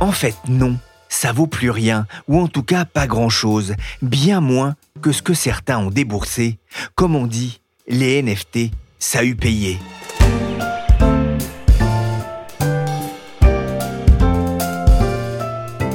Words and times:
En 0.00 0.12
fait, 0.12 0.34
non, 0.48 0.78
ça 1.08 1.32
vaut 1.32 1.46
plus 1.46 1.70
rien, 1.70 2.06
ou 2.28 2.40
en 2.40 2.48
tout 2.48 2.62
cas 2.62 2.84
pas 2.84 3.06
grand-chose, 3.06 3.74
bien 4.00 4.40
moins 4.40 4.74
que 5.00 5.12
ce 5.12 5.22
que 5.22 5.34
certains 5.34 5.78
ont 5.78 5.90
déboursé. 5.90 6.58
Comme 6.94 7.14
on 7.14 7.26
dit, 7.26 7.60
les 7.86 8.22
NFT, 8.22 8.70
ça 8.98 9.20
a 9.20 9.24
eu 9.24 9.36
payé. 9.36 9.78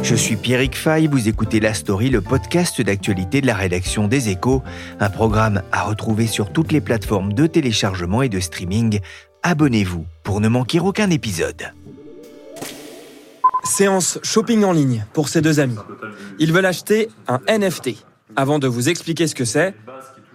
Je 0.04 0.16
suis 0.16 0.38
Pierrick 0.38 0.78
Fay, 0.78 1.08
vous 1.08 1.28
écoutez 1.28 1.60
La 1.60 1.74
Story, 1.74 2.10
le 2.10 2.22
podcast 2.22 2.80
d'actualité 2.80 3.42
de 3.42 3.48
la 3.48 3.56
rédaction 3.56 4.08
des 4.08 4.30
Échos, 4.30 4.64
un 5.02 5.10
programme 5.10 5.62
à 5.74 5.84
retrouver 5.84 6.28
sur 6.28 6.54
toutes 6.54 6.72
les 6.72 6.80
plateformes 6.80 7.34
de 7.34 7.46
téléchargement 7.46 8.22
et 8.22 8.30
de 8.30 8.40
streaming. 8.40 9.02
Abonnez-vous 9.44 10.06
pour 10.24 10.40
ne 10.40 10.48
manquer 10.48 10.80
aucun 10.80 11.10
épisode. 11.10 11.74
Séance 13.68 14.18
shopping 14.24 14.64
en 14.64 14.72
ligne 14.72 15.06
pour 15.14 15.28
ces 15.28 15.42
deux 15.42 15.60
amis. 15.60 15.78
Ils 16.40 16.54
veulent 16.54 16.66
acheter 16.66 17.10
un 17.28 17.40
NFT. 17.50 17.98
Avant 18.36 18.60
de 18.60 18.68
vous 18.68 18.88
expliquer 18.88 19.28
ce 19.28 19.36
que 19.36 19.44
c'est, 19.44 19.76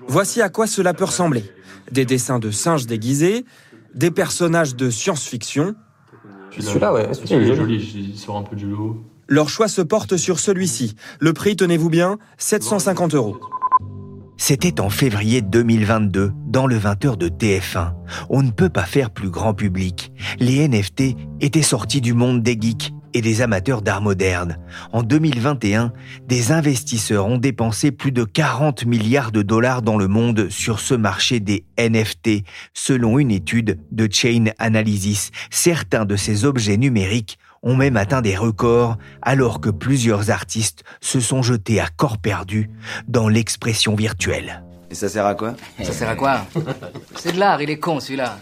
voici 0.07 0.43
à 0.43 0.51
quoi 0.51 0.67
cela 0.67 0.93
peut 0.93 1.05
ressembler. 1.05 1.43
Des 1.91 2.05
dessins 2.05 2.39
de 2.39 2.51
singes 2.51 2.87
déguisés, 2.87 3.47
des 3.95 4.11
personnages 4.11 4.77
de 4.77 4.91
science-fiction. 4.91 5.75
Celui-là, 6.59 6.93
ouais, 6.93 7.15
celui-là, 7.15 7.37
il 7.37 7.43
il 7.47 7.51
est 7.53 7.57
joli, 7.57 8.11
il 8.13 8.19
sort 8.19 8.37
un 8.37 8.43
peu 8.43 8.55
du 8.55 8.67
lot. 8.67 9.03
Leur 9.29 9.49
choix 9.49 9.67
se 9.67 9.81
porte 9.81 10.19
sur 10.19 10.39
celui-ci. 10.39 10.95
Le 11.19 11.33
prix, 11.33 11.57
tenez-vous 11.57 11.89
bien, 11.89 12.19
750 12.37 13.15
euros. 13.15 13.41
C'était 14.37 14.79
en 14.81 14.91
février 14.91 15.41
2022, 15.41 16.33
dans 16.47 16.67
le 16.67 16.77
20h 16.77 17.17
de 17.17 17.29
TF1. 17.29 17.95
On 18.29 18.43
ne 18.43 18.51
peut 18.51 18.69
pas 18.69 18.85
faire 18.85 19.11
plus 19.11 19.31
grand 19.31 19.55
public. 19.55 20.13
Les 20.39 20.69
NFT 20.69 21.17
étaient 21.41 21.63
sortis 21.63 22.03
du 22.03 22.13
monde 22.13 22.43
des 22.43 22.59
geeks 22.61 22.93
et 23.15 23.21
des 23.21 23.43
amateurs 23.43 23.83
d'art 23.83 24.03
moderne. 24.03 24.59
En 24.93 25.03
2021, 25.03 25.93
des 26.27 26.53
investisseurs 26.53 27.27
ont 27.27 27.39
dépensé 27.39 27.93
plus 27.93 28.13
de 28.13 28.25
40 28.25 28.85
milliards 28.87 29.33
de 29.33 29.43
dollars 29.43 29.83
dans 29.83 29.99
le 29.99 30.09
monde 30.09 30.49
sur 30.51 30.81
ce 30.81 30.95
marché 30.95 31.41
des 31.41 31.65
NFT, 31.79 32.45
selon 32.75 33.19
une 33.19 33.31
étude 33.31 33.79
de 33.91 34.09
Chain 34.11 34.47
Analysis. 34.59 35.31
Certains 35.51 36.05
de 36.05 36.17
ces 36.17 36.45
objets 36.45 36.77
numériques 36.77 37.39
ont 37.63 37.77
même 37.77 37.97
atteint 37.97 38.23
des 38.23 38.37
records, 38.37 38.99
alors 39.23 39.61
que 39.61 39.71
plusieurs 39.71 40.31
artistes 40.31 40.83
se 41.01 41.21
sont 41.21 41.43
jetés 41.43 41.81
à 41.81 41.89
corps 41.89 42.19
perdu 42.19 42.71
dans 43.07 43.29
l'expression 43.29 43.95
virtuelle. 43.95 44.63
Et 44.91 44.95
ça 44.95 45.09
sert 45.09 45.25
à 45.25 45.35
quoi? 45.35 45.55
Ça 45.83 45.93
sert 45.93 46.09
à 46.09 46.17
quoi? 46.17 46.45
C'est 47.17 47.33
de 47.33 47.39
l'art, 47.39 47.63
il 47.63 47.71
est 47.71 47.79
con 47.79 48.01
celui-là. 48.01 48.39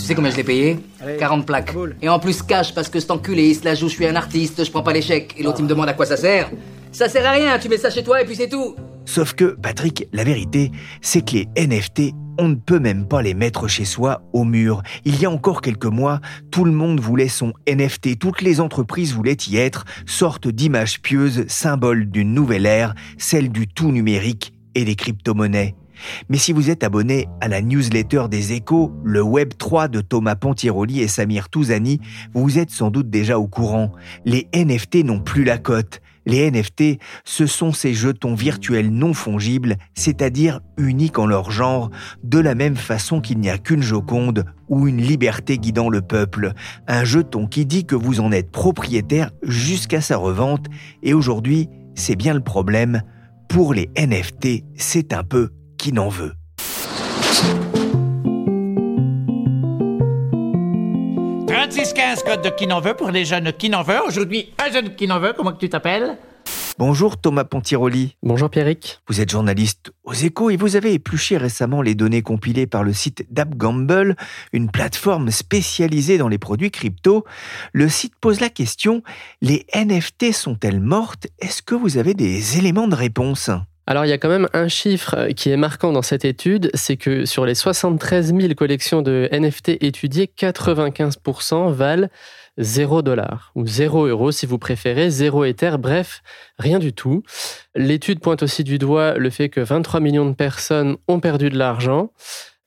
Tu 0.00 0.06
sais 0.06 0.14
combien 0.14 0.30
je 0.30 0.36
l'ai 0.36 0.44
payé 0.44 0.78
40 1.18 1.46
plaques. 1.46 1.74
Et 2.00 2.08
en 2.08 2.18
plus 2.18 2.42
cash 2.42 2.74
parce 2.74 2.88
que 2.88 2.98
cet 2.98 3.10
enculé 3.10 3.50
il 3.50 3.54
se 3.54 3.64
la 3.64 3.74
joue, 3.74 3.88
je 3.88 3.94
suis 3.94 4.06
un 4.06 4.16
artiste, 4.16 4.64
je 4.64 4.70
prends 4.70 4.82
pas 4.82 4.92
l'échec. 4.92 5.34
Et 5.36 5.42
l'autre 5.42 5.58
il 5.60 5.64
me 5.64 5.68
demande 5.68 5.88
à 5.88 5.92
quoi 5.92 6.06
ça 6.06 6.16
sert. 6.16 6.50
Ça 6.90 7.08
sert 7.08 7.26
à 7.26 7.32
rien, 7.32 7.58
tu 7.58 7.68
mets 7.68 7.76
ça 7.76 7.90
chez 7.90 8.02
toi 8.02 8.20
et 8.20 8.24
puis 8.24 8.34
c'est 8.34 8.48
tout. 8.48 8.74
Sauf 9.04 9.34
que, 9.34 9.56
Patrick, 9.60 10.08
la 10.12 10.24
vérité, 10.24 10.70
c'est 11.00 11.24
que 11.24 11.34
les 11.34 11.66
NFT, 11.66 12.14
on 12.38 12.48
ne 12.48 12.54
peut 12.54 12.78
même 12.78 13.06
pas 13.06 13.22
les 13.22 13.34
mettre 13.34 13.68
chez 13.68 13.84
soi 13.84 14.22
au 14.32 14.44
mur. 14.44 14.82
Il 15.04 15.20
y 15.20 15.26
a 15.26 15.30
encore 15.30 15.60
quelques 15.60 15.84
mois, 15.84 16.20
tout 16.50 16.64
le 16.64 16.72
monde 16.72 17.00
voulait 17.00 17.28
son 17.28 17.52
NFT, 17.68 18.18
toutes 18.18 18.40
les 18.40 18.60
entreprises 18.60 19.14
voulaient 19.14 19.36
y 19.48 19.58
être, 19.58 19.84
sorte 20.06 20.48
d'image 20.48 21.02
pieuse, 21.02 21.44
symbole 21.48 22.10
d'une 22.10 22.32
nouvelle 22.32 22.66
ère, 22.66 22.94
celle 23.18 23.50
du 23.50 23.68
tout 23.68 23.92
numérique 23.92 24.52
et 24.74 24.84
des 24.84 24.94
crypto-monnaies. 24.94 25.74
Mais 26.28 26.38
si 26.38 26.52
vous 26.52 26.70
êtes 26.70 26.84
abonné 26.84 27.28
à 27.40 27.48
la 27.48 27.62
newsletter 27.62 28.24
des 28.30 28.52
échos, 28.52 28.92
le 29.04 29.22
Web 29.22 29.54
3 29.58 29.88
de 29.88 30.00
Thomas 30.00 30.36
Pontiroli 30.36 31.00
et 31.00 31.08
Samir 31.08 31.48
Touzani, 31.48 32.00
vous 32.34 32.58
êtes 32.58 32.70
sans 32.70 32.90
doute 32.90 33.10
déjà 33.10 33.38
au 33.38 33.46
courant. 33.46 33.92
Les 34.24 34.48
NFT 34.54 35.04
n'ont 35.04 35.20
plus 35.20 35.44
la 35.44 35.58
cote. 35.58 36.00
Les 36.26 36.50
NFT, 36.50 36.98
ce 37.24 37.46
sont 37.46 37.72
ces 37.72 37.94
jetons 37.94 38.34
virtuels 38.34 38.90
non 38.90 39.14
fongibles, 39.14 39.76
c'est-à-dire 39.94 40.60
uniques 40.76 41.18
en 41.18 41.26
leur 41.26 41.50
genre, 41.50 41.90
de 42.22 42.38
la 42.38 42.54
même 42.54 42.76
façon 42.76 43.20
qu'il 43.20 43.38
n'y 43.38 43.48
a 43.48 43.58
qu'une 43.58 43.82
Joconde 43.82 44.44
ou 44.68 44.86
une 44.86 45.00
liberté 45.00 45.58
guidant 45.58 45.88
le 45.88 46.02
peuple. 46.02 46.52
Un 46.86 47.04
jeton 47.04 47.46
qui 47.46 47.64
dit 47.64 47.86
que 47.86 47.96
vous 47.96 48.20
en 48.20 48.32
êtes 48.32 48.50
propriétaire 48.50 49.30
jusqu'à 49.42 50.00
sa 50.00 50.18
revente, 50.18 50.66
et 51.02 51.14
aujourd'hui, 51.14 51.68
c'est 51.94 52.16
bien 52.16 52.34
le 52.34 52.42
problème. 52.42 53.02
Pour 53.48 53.74
les 53.74 53.90
NFT, 53.96 54.62
c'est 54.76 55.12
un 55.12 55.24
peu 55.24 55.50
qui 55.80 55.92
n'en 55.94 56.10
veut. 56.10 56.34
«3615 61.46 62.22
code 62.22 62.42
de 62.42 62.50
qui 62.50 62.66
n'en 62.66 62.80
veut 62.80 62.92
pour 62.92 63.10
les 63.10 63.24
jeunes 63.24 63.50
qui 63.54 63.70
n'en 63.70 63.82
veut. 63.82 63.98
Aujourd'hui, 64.06 64.52
un 64.58 64.70
jeune 64.70 64.94
qui 64.94 65.06
n'en 65.06 65.18
veut. 65.18 65.32
Comment 65.34 65.52
que 65.52 65.58
tu 65.58 65.70
t'appelles? 65.70 66.18
Bonjour 66.78 67.18
Thomas 67.18 67.44
Pontiroli. 67.44 68.16
Bonjour 68.22 68.50
Pierrick. 68.50 69.00
Vous 69.08 69.22
êtes 69.22 69.30
journaliste 69.30 69.90
aux 70.04 70.12
échos 70.12 70.50
et 70.50 70.56
vous 70.56 70.76
avez 70.76 70.92
épluché 70.92 71.38
récemment 71.38 71.80
les 71.80 71.94
données 71.94 72.22
compilées 72.22 72.66
par 72.66 72.84
le 72.84 72.92
site 72.92 73.24
d'AppGamble, 73.30 74.16
une 74.52 74.70
plateforme 74.70 75.30
spécialisée 75.30 76.18
dans 76.18 76.28
les 76.28 76.38
produits 76.38 76.70
crypto. 76.70 77.24
Le 77.72 77.88
site 77.88 78.14
pose 78.20 78.40
la 78.40 78.50
question, 78.50 79.02
les 79.40 79.64
NFT 79.74 80.32
sont-elles 80.32 80.80
mortes? 80.80 81.26
Est-ce 81.38 81.62
que 81.62 81.74
vous 81.74 81.96
avez 81.96 82.12
des 82.12 82.58
éléments 82.58 82.88
de 82.88 82.96
réponse? 82.96 83.50
Alors 83.90 84.04
il 84.04 84.08
y 84.08 84.12
a 84.12 84.18
quand 84.18 84.28
même 84.28 84.48
un 84.52 84.68
chiffre 84.68 85.32
qui 85.34 85.50
est 85.50 85.56
marquant 85.56 85.90
dans 85.90 86.00
cette 86.00 86.24
étude, 86.24 86.70
c'est 86.74 86.96
que 86.96 87.24
sur 87.24 87.44
les 87.44 87.56
73 87.56 88.32
000 88.32 88.54
collections 88.54 89.02
de 89.02 89.28
NFT 89.32 89.82
étudiées, 89.82 90.30
95% 90.38 91.72
valent 91.72 92.06
0 92.58 93.02
dollar 93.02 93.50
ou 93.56 93.66
0 93.66 94.06
euro 94.06 94.30
si 94.30 94.46
vous 94.46 94.58
préférez, 94.58 95.10
0 95.10 95.42
Ether, 95.42 95.72
bref, 95.80 96.22
rien 96.56 96.78
du 96.78 96.92
tout. 96.92 97.24
L'étude 97.74 98.20
pointe 98.20 98.44
aussi 98.44 98.62
du 98.62 98.78
doigt 98.78 99.14
le 99.14 99.28
fait 99.28 99.48
que 99.48 99.58
23 99.58 99.98
millions 99.98 100.26
de 100.26 100.36
personnes 100.36 100.96
ont 101.08 101.18
perdu 101.18 101.50
de 101.50 101.58
l'argent 101.58 102.12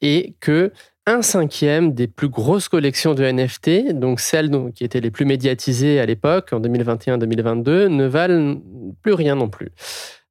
et 0.02 0.36
que 0.42 0.74
un 1.06 1.22
cinquième 1.22 1.94
des 1.94 2.08
plus 2.08 2.28
grosses 2.28 2.68
collections 2.68 3.14
de 3.14 3.24
NFT, 3.24 3.94
donc 3.94 4.20
celles 4.20 4.52
qui 4.76 4.84
étaient 4.84 5.00
les 5.00 5.12
plus 5.12 5.24
médiatisées 5.24 6.02
à 6.02 6.06
l'époque, 6.06 6.52
en 6.52 6.60
2021-2022, 6.60 7.88
ne 7.88 8.08
valent 8.08 8.62
plus 9.02 9.14
rien 9.14 9.36
non 9.36 9.48
plus. 9.48 9.72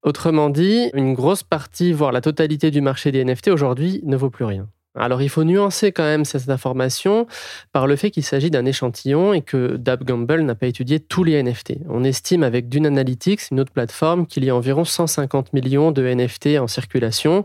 Autrement 0.03 0.51
dit, 0.51 0.91
une 0.95 1.15
grosse 1.15 1.43
partie, 1.43 1.93
voire 1.93 2.13
la 2.13 2.21
totalité 2.21 2.71
du 2.71 2.81
marché 2.81 3.13
des 3.13 3.25
NFT 3.25 3.49
aujourd'hui 3.49 4.01
ne 4.05 4.17
vaut 4.17 4.31
plus 4.31 4.45
rien. 4.45 4.69
Alors 4.95 5.23
il 5.23 5.31
faut 5.31 5.45
nuancer 5.45 5.91
quand 5.91 6.03
même 6.03 6.25
cette 6.25 6.51
information 6.51 7.27
par 7.73 7.87
le 7.87 7.97
fait 7.97 8.11
qu'il 8.11 8.25
s'agit 8.25 8.51
d'un 8.51 8.67
échantillon 8.67 9.33
et 9.33 9.41
que 9.41 9.77
DappGamble 9.77 10.43
n'a 10.43 10.55
pas 10.55 10.67
étudié 10.67 11.01
tous 11.01 11.25
les 11.25 11.43
NFT. 11.43 11.79
On 11.89 12.05
estime 12.05 12.43
avec 12.43 12.69
Dune 12.69 12.87
Analytics, 12.87 13.51
une 13.51 13.61
autre 13.61 13.73
plateforme, 13.73 14.27
qu'il 14.27 14.45
y 14.45 14.51
a 14.51 14.57
environ 14.57 14.85
150 14.85 15.55
millions 15.55 15.93
de 15.93 16.03
NFT 16.03 16.59
en 16.59 16.67
circulation, 16.67 17.45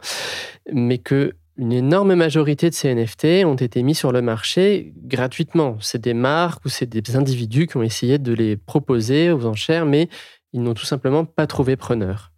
mais 0.74 0.98
que 0.98 1.36
une 1.58 1.74
énorme 1.74 2.14
majorité 2.14 2.70
de 2.70 2.76
ces 2.76 2.94
NFT 2.94 3.46
ont 3.46 3.56
été 3.56 3.82
mis 3.82 3.96
sur 3.96 4.12
le 4.12 4.22
marché 4.22 4.94
gratuitement. 4.96 5.78
C'est 5.80 6.02
des 6.02 6.14
marques 6.14 6.64
ou 6.66 6.70
c'est 6.70 6.86
des 6.86 7.16
individus 7.16 7.66
qui 7.66 7.78
ont 7.78 7.84
essayé 7.84 8.20
de 8.20 8.34
les 8.34 8.58
proposer 8.58 9.32
aux 9.32 9.46
enchères, 9.46 9.86
mais 9.86 10.08
ils 10.54 10.62
n'ont 10.62 10.76
tout 10.76 10.86
simplement 10.86 11.26
pas 11.26 11.48
trouvé 11.48 11.76
preneur. 11.76 12.32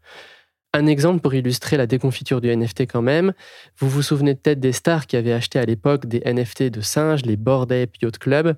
Un 0.72 0.86
exemple 0.86 1.20
pour 1.22 1.34
illustrer 1.34 1.78
la 1.78 1.88
déconfiture 1.88 2.42
du 2.42 2.56
NFT 2.56 2.82
quand 2.82 3.02
même, 3.02 3.34
vous 3.80 3.90
vous 3.90 4.04
souvenez 4.04 4.36
peut-être 4.36 4.60
des 4.60 4.72
stars 4.72 5.08
qui 5.08 5.18
avaient 5.18 5.34
acheté 5.34 5.58
à 5.58 5.66
l'époque 5.66 6.06
des 6.06 6.22
NFT 6.24 6.66
de 6.70 6.82
singes, 6.82 7.24
les 7.26 7.38
Bored 7.38 7.72
Ape 7.72 7.98
Yacht 8.04 8.20
Club. 8.20 8.56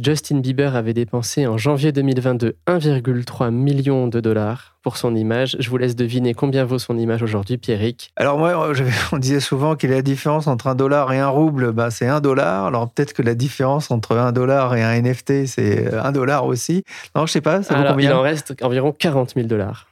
Justin 0.00 0.40
Bieber 0.40 0.74
avait 0.74 0.92
dépensé 0.94 1.46
en 1.46 1.58
janvier 1.58 1.92
2022 1.92 2.56
1,3 2.66 3.52
million 3.52 4.08
de 4.08 4.18
dollars 4.18 4.76
pour 4.82 4.96
son 4.96 5.14
image. 5.14 5.56
Je 5.60 5.70
vous 5.70 5.76
laisse 5.76 5.94
deviner 5.94 6.34
combien 6.34 6.64
vaut 6.64 6.80
son 6.80 6.98
image 6.98 7.22
aujourd'hui, 7.22 7.58
Pierrick. 7.58 8.10
Alors 8.16 8.38
moi, 8.38 8.72
je- 8.74 8.82
on 9.12 9.18
disait 9.18 9.38
souvent 9.38 9.76
qu'il 9.76 9.90
y 9.90 9.92
a 9.92 9.96
la 9.96 10.02
différence 10.02 10.48
entre 10.48 10.66
un 10.66 10.74
dollar 10.74 11.12
et 11.12 11.20
un 11.20 11.28
rouble, 11.28 11.70
bah, 11.70 11.92
c'est 11.92 12.08
un 12.08 12.20
dollar. 12.20 12.66
Alors 12.66 12.90
peut-être 12.90 13.12
que 13.12 13.22
la 13.22 13.36
différence 13.36 13.92
entre 13.92 14.16
un 14.16 14.32
dollar 14.32 14.74
et 14.74 14.82
un 14.82 15.00
NFT, 15.00 15.46
c'est 15.46 15.94
un 15.94 16.10
dollar 16.10 16.44
aussi. 16.44 16.82
Non, 17.14 17.24
je 17.26 17.30
sais 17.32 17.40
pas, 17.40 17.62
ça 17.62 17.74
vaut 17.74 17.80
Alors, 17.82 17.92
il 17.92 18.06
combien 18.06 18.16
en 18.18 18.22
reste 18.22 18.52
environ 18.62 18.90
40 18.90 19.34
000 19.36 19.46
dollars. 19.46 19.86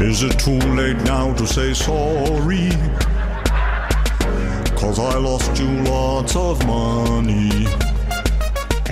Is 0.00 0.22
it 0.22 0.38
too 0.38 0.58
late 0.76 1.02
now 1.04 1.34
to 1.34 1.46
say 1.46 1.74
sorry? 1.74 2.70
cause 4.80 4.98
I 5.00 5.18
lost 5.18 5.58
you 5.58 5.68
lots 5.84 6.36
of 6.36 6.64
money. 6.66 7.66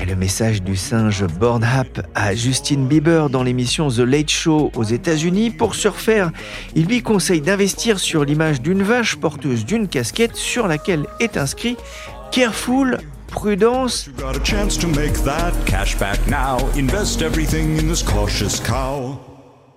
Et 0.00 0.04
le 0.04 0.16
message 0.16 0.62
du 0.62 0.76
singe 0.76 1.24
Bornhap 1.38 2.06
à 2.14 2.34
Justin 2.34 2.86
Bieber 2.86 3.30
dans 3.30 3.42
l'émission 3.42 3.88
The 3.88 4.00
Late 4.00 4.30
Show 4.30 4.72
aux 4.74 4.84
États-Unis. 4.84 5.50
Pour 5.50 5.74
surfer, 5.74 6.26
il 6.74 6.86
lui 6.86 7.02
conseille 7.02 7.40
d'investir 7.40 7.98
sur 7.98 8.24
l'image 8.24 8.60
d'une 8.60 8.82
vache 8.82 9.16
porteuse 9.16 9.64
d'une 9.64 9.88
casquette 9.88 10.36
sur 10.36 10.66
laquelle 10.66 11.06
est 11.20 11.36
inscrit 11.36 11.76
Careful, 12.32 12.98
prudence. 13.28 14.06
You 14.06 14.12
got 14.18 14.36
a 14.36 14.44
chance 14.44 14.76
to 14.78 14.88
make 14.88 15.14
that 15.24 15.52
cash 15.66 15.96
back 15.98 16.18
now. 16.26 16.58
Invest 16.76 17.22
everything 17.22 17.78
in 17.78 17.88
this 17.88 18.02
cautious 18.02 18.60
cow. 18.60 19.35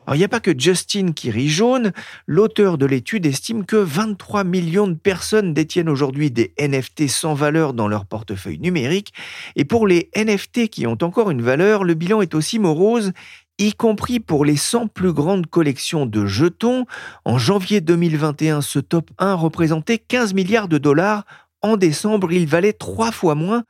Alors, 0.09 0.15
il 0.15 0.21
n'y 0.21 0.25
a 0.25 0.29
pas 0.29 0.39
que 0.39 0.59
Justin 0.59 1.11
qui 1.11 1.29
rit 1.29 1.50
jaune. 1.50 1.91
L'auteur 2.25 2.79
de 2.79 2.88
l'étude 2.88 3.27
estime 3.27 3.63
que 3.63 3.75
23 3.75 4.44
millions 4.44 4.88
de 4.88 4.95
personnes 4.95 5.53
détiennent 5.53 5.88
aujourd'hui 5.88 6.31
des 6.31 6.51
NFT 6.59 7.07
sans 7.07 7.35
valeur 7.35 7.75
dans 7.75 7.88
leur 7.88 8.07
portefeuille 8.07 8.57
numérique. 8.57 9.13
Et 9.56 9.65
pour 9.65 9.85
les 9.85 10.09
NFT 10.15 10.69
qui 10.69 10.88
ont 10.88 10.97
encore 11.03 11.29
une 11.29 11.44
valeur, 11.44 11.83
le 11.83 11.94
bilan 11.94 12.23
est 12.23 12.33
aussi 12.33 12.57
morose 12.57 13.11
y 13.59 13.73
compris 13.73 14.19
pour 14.19 14.45
les 14.45 14.56
100 14.56 14.88
plus 14.88 15.13
grandes 15.13 15.45
collections 15.45 16.07
de 16.07 16.25
jetons. 16.25 16.88
En 17.23 17.38
janvier 17.38 17.79
2021, 17.79 18.61
ce 18.61 18.79
top 18.79 19.11
1 19.19 19.35
représentait 19.35 20.00
15 20.00 20.33
milliards 20.33 20.69
de 20.69 20.79
dollars. 20.79 21.25
En 21.61 21.75
décembre, 21.75 22.31
il 22.31 22.47
valait 22.47 22.73
trois 22.73 23.11
fois 23.11 23.35
moins. 23.35 23.63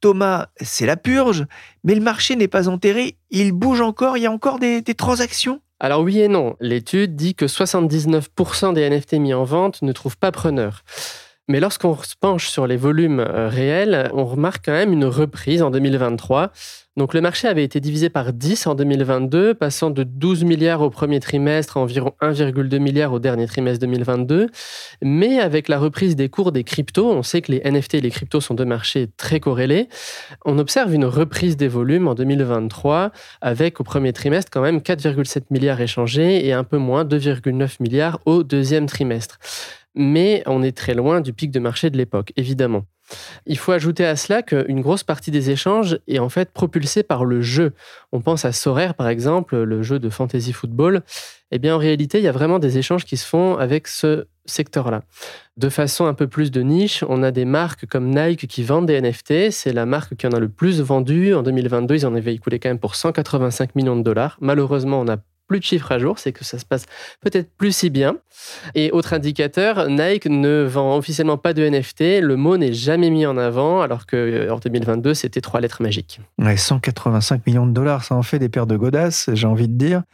Thomas, 0.00 0.46
c'est 0.60 0.86
la 0.86 0.96
purge, 0.96 1.46
mais 1.82 1.94
le 1.94 2.00
marché 2.00 2.36
n'est 2.36 2.48
pas 2.48 2.68
enterré, 2.68 3.16
il 3.30 3.52
bouge 3.52 3.80
encore, 3.80 4.16
il 4.16 4.22
y 4.22 4.26
a 4.26 4.32
encore 4.32 4.58
des, 4.60 4.82
transactions? 4.96 5.60
Alors 5.80 6.02
oui 6.02 6.20
et 6.20 6.28
non. 6.28 6.54
L'étude 6.60 7.16
dit 7.16 7.34
que 7.34 7.46
79% 7.46 8.74
des 8.74 8.88
NFT 8.88 9.14
mis 9.14 9.34
en 9.34 9.42
vente 9.42 9.82
ne 9.82 9.92
trouvent 9.92 10.16
pas 10.16 10.30
preneur. 10.30 10.84
Mais 11.48 11.58
lorsqu'on 11.58 11.96
se 11.96 12.14
penche 12.18 12.48
sur 12.48 12.68
les 12.68 12.76
volumes 12.76 13.18
euh, 13.18 13.48
réels, 13.48 14.10
on 14.14 14.24
remarque 14.24 14.64
quand 14.64 14.72
même 14.72 14.92
une 14.92 15.04
reprise 15.04 15.60
en 15.62 15.70
2023. 15.70 16.52
Donc 16.96 17.14
le 17.14 17.20
marché 17.20 17.48
avait 17.48 17.64
été 17.64 17.80
divisé 17.80 18.10
par 18.10 18.32
10 18.32 18.66
en 18.66 18.74
2022, 18.74 19.54
passant 19.54 19.90
de 19.90 20.04
12 20.04 20.44
milliards 20.44 20.82
au 20.82 20.90
premier 20.90 21.20
trimestre 21.20 21.78
à 21.78 21.80
environ 21.80 22.12
1,2 22.20 22.78
milliard 22.78 23.12
au 23.12 23.18
dernier 23.18 23.46
trimestre 23.46 23.80
2022. 23.80 24.50
Mais 25.02 25.40
avec 25.40 25.68
la 25.68 25.78
reprise 25.78 26.16
des 26.16 26.28
cours 26.28 26.52
des 26.52 26.64
cryptos, 26.64 27.10
on 27.10 27.22
sait 27.22 27.40
que 27.40 27.50
les 27.50 27.62
NFT 27.68 27.94
et 27.94 28.00
les 28.02 28.10
cryptos 28.10 28.42
sont 28.42 28.54
deux 28.54 28.66
marchés 28.66 29.08
très 29.16 29.40
corrélés, 29.40 29.88
on 30.44 30.58
observe 30.58 30.94
une 30.94 31.06
reprise 31.06 31.56
des 31.56 31.68
volumes 31.68 32.08
en 32.08 32.14
2023 32.14 33.10
avec 33.40 33.80
au 33.80 33.84
premier 33.84 34.12
trimestre 34.12 34.50
quand 34.52 34.60
même 34.62 34.78
4,7 34.78 35.44
milliards 35.50 35.80
échangés 35.80 36.46
et 36.46 36.52
un 36.52 36.64
peu 36.64 36.76
moins 36.76 37.04
2,9 37.04 37.76
milliards 37.80 38.20
au 38.26 38.42
deuxième 38.42 38.86
trimestre 38.86 39.38
mais 39.94 40.42
on 40.46 40.62
est 40.62 40.76
très 40.76 40.94
loin 40.94 41.20
du 41.20 41.32
pic 41.32 41.50
de 41.50 41.60
marché 41.60 41.90
de 41.90 41.96
l'époque, 41.96 42.32
évidemment. 42.36 42.84
Il 43.46 43.58
faut 43.58 43.72
ajouter 43.72 44.06
à 44.06 44.16
cela 44.16 44.42
qu'une 44.42 44.80
grosse 44.80 45.04
partie 45.04 45.30
des 45.30 45.50
échanges 45.50 45.98
est 46.08 46.18
en 46.18 46.28
fait 46.28 46.50
propulsée 46.52 47.02
par 47.02 47.24
le 47.24 47.42
jeu. 47.42 47.72
On 48.12 48.20
pense 48.20 48.44
à 48.44 48.52
Sorare, 48.52 48.94
par 48.94 49.08
exemple, 49.08 49.56
le 49.62 49.82
jeu 49.82 49.98
de 49.98 50.08
fantasy 50.08 50.52
football. 50.52 51.02
Eh 51.50 51.58
bien, 51.58 51.74
en 51.74 51.78
réalité, 51.78 52.18
il 52.18 52.24
y 52.24 52.28
a 52.28 52.32
vraiment 52.32 52.58
des 52.58 52.78
échanges 52.78 53.04
qui 53.04 53.16
se 53.16 53.26
font 53.26 53.56
avec 53.56 53.86
ce 53.88 54.26
secteur-là. 54.46 55.02
De 55.56 55.68
façon 55.68 56.06
un 56.06 56.14
peu 56.14 56.26
plus 56.26 56.50
de 56.50 56.62
niche, 56.62 57.04
on 57.08 57.22
a 57.22 57.30
des 57.30 57.44
marques 57.44 57.86
comme 57.86 58.08
Nike 58.08 58.46
qui 58.46 58.62
vendent 58.62 58.86
des 58.86 59.00
NFT. 59.00 59.50
C'est 59.50 59.72
la 59.72 59.84
marque 59.84 60.16
qui 60.16 60.26
en 60.26 60.32
a 60.32 60.40
le 60.40 60.48
plus 60.48 60.80
vendu. 60.80 61.34
En 61.34 61.42
2022, 61.42 61.96
ils 61.96 62.06
en 62.06 62.14
avaient 62.14 62.34
écoulé 62.34 62.58
quand 62.58 62.70
même 62.70 62.78
pour 62.78 62.94
185 62.94 63.74
millions 63.74 63.96
de 63.96 64.02
dollars. 64.02 64.38
Malheureusement, 64.40 65.00
on 65.00 65.08
a 65.08 65.18
plus 65.52 65.60
de 65.60 65.64
chiffres 65.64 65.92
à 65.92 65.98
jour, 65.98 66.18
c'est 66.18 66.32
que 66.32 66.46
ça 66.46 66.58
se 66.58 66.64
passe 66.64 66.86
peut-être 67.20 67.50
plus 67.58 67.76
si 67.76 67.90
bien. 67.90 68.16
Et 68.74 68.90
autre 68.90 69.12
indicateur, 69.12 69.86
Nike 69.90 70.24
ne 70.24 70.62
vend 70.62 70.96
officiellement 70.96 71.36
pas 71.36 71.52
de 71.52 71.62
NFT, 71.68 72.22
le 72.22 72.36
mot 72.36 72.56
n'est 72.56 72.72
jamais 72.72 73.10
mis 73.10 73.26
en 73.26 73.36
avant, 73.36 73.82
alors 73.82 74.06
que 74.06 74.16
euh, 74.16 74.50
en 74.50 74.58
2022, 74.58 75.12
c'était 75.12 75.42
trois 75.42 75.60
lettres 75.60 75.82
magiques. 75.82 76.20
Ouais, 76.38 76.56
185 76.56 77.46
millions 77.46 77.66
de 77.66 77.72
dollars, 77.72 78.02
ça 78.02 78.14
en 78.14 78.22
fait 78.22 78.38
des 78.38 78.48
paires 78.48 78.66
de 78.66 78.78
godasses, 78.78 79.28
j'ai 79.34 79.46
envie 79.46 79.68
de 79.68 79.76
dire. 79.76 80.04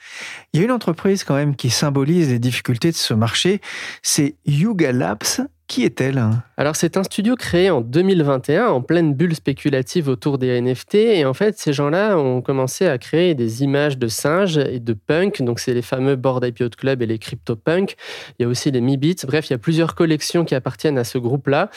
Il 0.52 0.58
y 0.58 0.62
a 0.62 0.66
une 0.66 0.72
entreprise 0.72 1.22
quand 1.22 1.36
même 1.36 1.54
qui 1.54 1.70
symbolise 1.70 2.30
les 2.30 2.40
difficultés 2.40 2.90
de 2.90 2.96
ce 2.96 3.14
marché, 3.14 3.60
c'est 4.02 4.34
Yuga 4.44 4.90
Labs. 4.90 5.46
Qui 5.68 5.84
est-elle 5.84 6.18
Alors 6.56 6.76
c'est 6.76 6.96
un 6.96 7.04
studio 7.04 7.36
créé 7.36 7.68
en 7.68 7.82
2021 7.82 8.68
en 8.68 8.80
pleine 8.80 9.12
bulle 9.12 9.34
spéculative 9.34 10.08
autour 10.08 10.38
des 10.38 10.58
NFT 10.62 10.94
et 10.94 11.24
en 11.26 11.34
fait 11.34 11.58
ces 11.58 11.74
gens-là 11.74 12.16
ont 12.16 12.40
commencé 12.40 12.86
à 12.86 12.96
créer 12.96 13.34
des 13.34 13.62
images 13.62 13.98
de 13.98 14.08
singes 14.08 14.56
et 14.56 14.80
de 14.80 14.94
punk 14.94 15.42
donc 15.42 15.60
c'est 15.60 15.74
les 15.74 15.82
fameux 15.82 16.16
Board 16.16 16.42
IPO 16.46 16.70
Club 16.70 17.02
et 17.02 17.06
les 17.06 17.18
CryptoPunk. 17.18 17.96
Il 18.38 18.42
y 18.42 18.46
a 18.46 18.48
aussi 18.48 18.70
les 18.70 18.80
Mi-Beats. 18.80 19.26
Bref, 19.26 19.50
il 19.50 19.52
y 19.52 19.54
a 19.54 19.58
plusieurs 19.58 19.94
collections 19.94 20.46
qui 20.46 20.54
appartiennent 20.54 20.96
à 20.96 21.04
ce 21.04 21.18
groupe-là. 21.18 21.68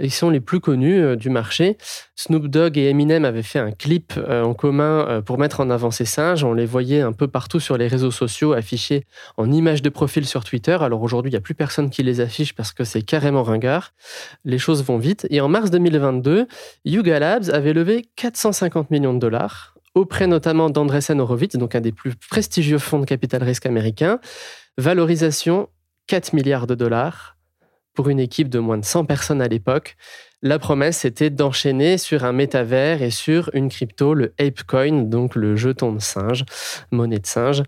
Ils 0.00 0.10
sont 0.10 0.30
les 0.30 0.40
plus 0.40 0.58
connus 0.58 1.00
euh, 1.00 1.14
du 1.14 1.30
marché. 1.30 1.78
Snoop 2.16 2.48
Dogg 2.48 2.78
et 2.78 2.88
Eminem 2.88 3.24
avaient 3.24 3.42
fait 3.42 3.60
un 3.60 3.70
clip 3.70 4.14
euh, 4.16 4.42
en 4.42 4.54
commun 4.54 5.06
euh, 5.08 5.22
pour 5.22 5.38
mettre 5.38 5.60
en 5.60 5.70
avant 5.70 5.92
ces 5.92 6.04
singes. 6.04 6.42
On 6.42 6.52
les 6.52 6.66
voyait 6.66 7.00
un 7.00 7.12
peu 7.12 7.28
partout 7.28 7.60
sur 7.60 7.76
les 7.76 7.86
réseaux 7.86 8.10
sociaux 8.10 8.54
affichés 8.54 9.04
en 9.36 9.52
images 9.52 9.82
de 9.82 9.88
profil 9.88 10.26
sur 10.26 10.42
Twitter. 10.42 10.76
Alors 10.80 11.02
aujourd'hui, 11.02 11.30
il 11.30 11.34
n'y 11.34 11.38
a 11.38 11.42
plus 11.42 11.54
personne 11.54 11.90
qui 11.90 12.02
les 12.02 12.20
affiche 12.20 12.54
parce 12.54 12.72
que 12.72 12.82
c'est 12.82 13.02
carrément 13.02 13.35
ringard. 13.42 13.92
Les 14.44 14.58
choses 14.58 14.84
vont 14.84 14.98
vite. 14.98 15.26
Et 15.30 15.40
en 15.40 15.48
mars 15.48 15.70
2022, 15.70 16.46
Yuga 16.84 17.18
Labs 17.18 17.50
avait 17.50 17.72
levé 17.72 18.06
450 18.16 18.90
millions 18.90 19.14
de 19.14 19.18
dollars 19.18 19.76
auprès 19.94 20.26
notamment 20.26 20.68
d'Andreessen 20.68 21.20
Horowitz, 21.20 21.56
donc 21.56 21.74
un 21.74 21.80
des 21.80 21.90
plus 21.90 22.14
prestigieux 22.30 22.78
fonds 22.78 22.98
de 22.98 23.06
capital 23.06 23.42
risque 23.42 23.64
américains. 23.64 24.20
Valorisation 24.76 25.68
4 26.06 26.34
milliards 26.34 26.66
de 26.66 26.74
dollars 26.74 27.35
pour 27.96 28.08
une 28.08 28.20
équipe 28.20 28.48
de 28.48 28.60
moins 28.60 28.78
de 28.78 28.84
100 28.84 29.06
personnes 29.06 29.42
à 29.42 29.48
l'époque. 29.48 29.96
La 30.42 30.58
promesse, 30.58 30.98
c'était 30.98 31.30
d'enchaîner 31.30 31.98
sur 31.98 32.24
un 32.24 32.32
métavers 32.32 33.02
et 33.02 33.10
sur 33.10 33.50
une 33.54 33.68
crypto, 33.68 34.14
le 34.14 34.34
ApeCoin, 34.38 35.02
donc 35.02 35.34
le 35.34 35.56
jeton 35.56 35.92
de 35.92 35.98
singe, 35.98 36.44
monnaie 36.92 37.18
de 37.18 37.26
singe. 37.26 37.62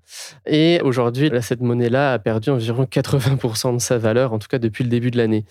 Et 0.47 0.81
aujourd'hui, 0.85 1.33
cette 1.41 1.63
monnaie-là 1.63 2.13
a 2.13 2.19
perdu 2.19 2.51
environ 2.51 2.85
80% 2.85 3.75
de 3.75 3.81
sa 3.81 3.99
valeur, 3.99 4.33
en 4.33 4.39
tout 4.39 4.49
cas 4.49 4.59
depuis 4.59 4.85
le 4.85 4.91
début 4.91 5.11
de 5.11 5.17
l'année. 5.17 5.45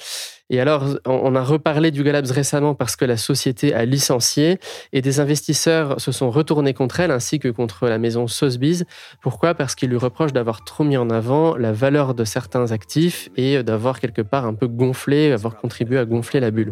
Et 0.50 0.62
alors, 0.62 0.86
on 1.06 1.36
a 1.36 1.44
reparlé 1.44 1.92
du 1.92 2.04
Galabs 2.04 2.32
récemment 2.32 2.74
parce 2.74 2.96
que 2.96 3.04
la 3.04 3.18
société 3.18 3.74
a 3.74 3.84
licencié 3.84 4.60
et 4.94 5.02
des 5.02 5.20
investisseurs 5.20 6.00
se 6.00 6.14
sont 6.14 6.32
retournés 6.32 6.74
contre 6.74 7.02
elle 7.02 7.12
ainsi 7.12 7.40
que 7.40 7.50
contre 7.50 7.90
la 7.90 7.98
maison 7.98 8.28
Sotheby's. 8.28 8.86
Pourquoi? 9.22 9.56
Parce 9.56 9.76
qu'ils 9.76 9.90
lui 9.90 9.98
reprochent 9.98 10.32
d'avoir 10.32 10.64
trop 10.64 10.86
mis 10.86 10.96
en 10.96 11.10
avant 11.10 11.58
la 11.58 11.74
valeur 11.74 12.14
de 12.14 12.24
certains 12.24 12.72
actifs 12.72 13.28
et 13.36 13.62
d'avoir 13.62 14.00
quelque 14.00 14.22
part 14.22 14.46
un 14.46 14.54
peu 14.54 14.68
gonflé, 14.68 15.34
avoir 15.34 15.58
contribué 15.58 15.98
à 15.98 16.06
gonfler 16.06 16.40
la 16.40 16.52
bulle. 16.52 16.72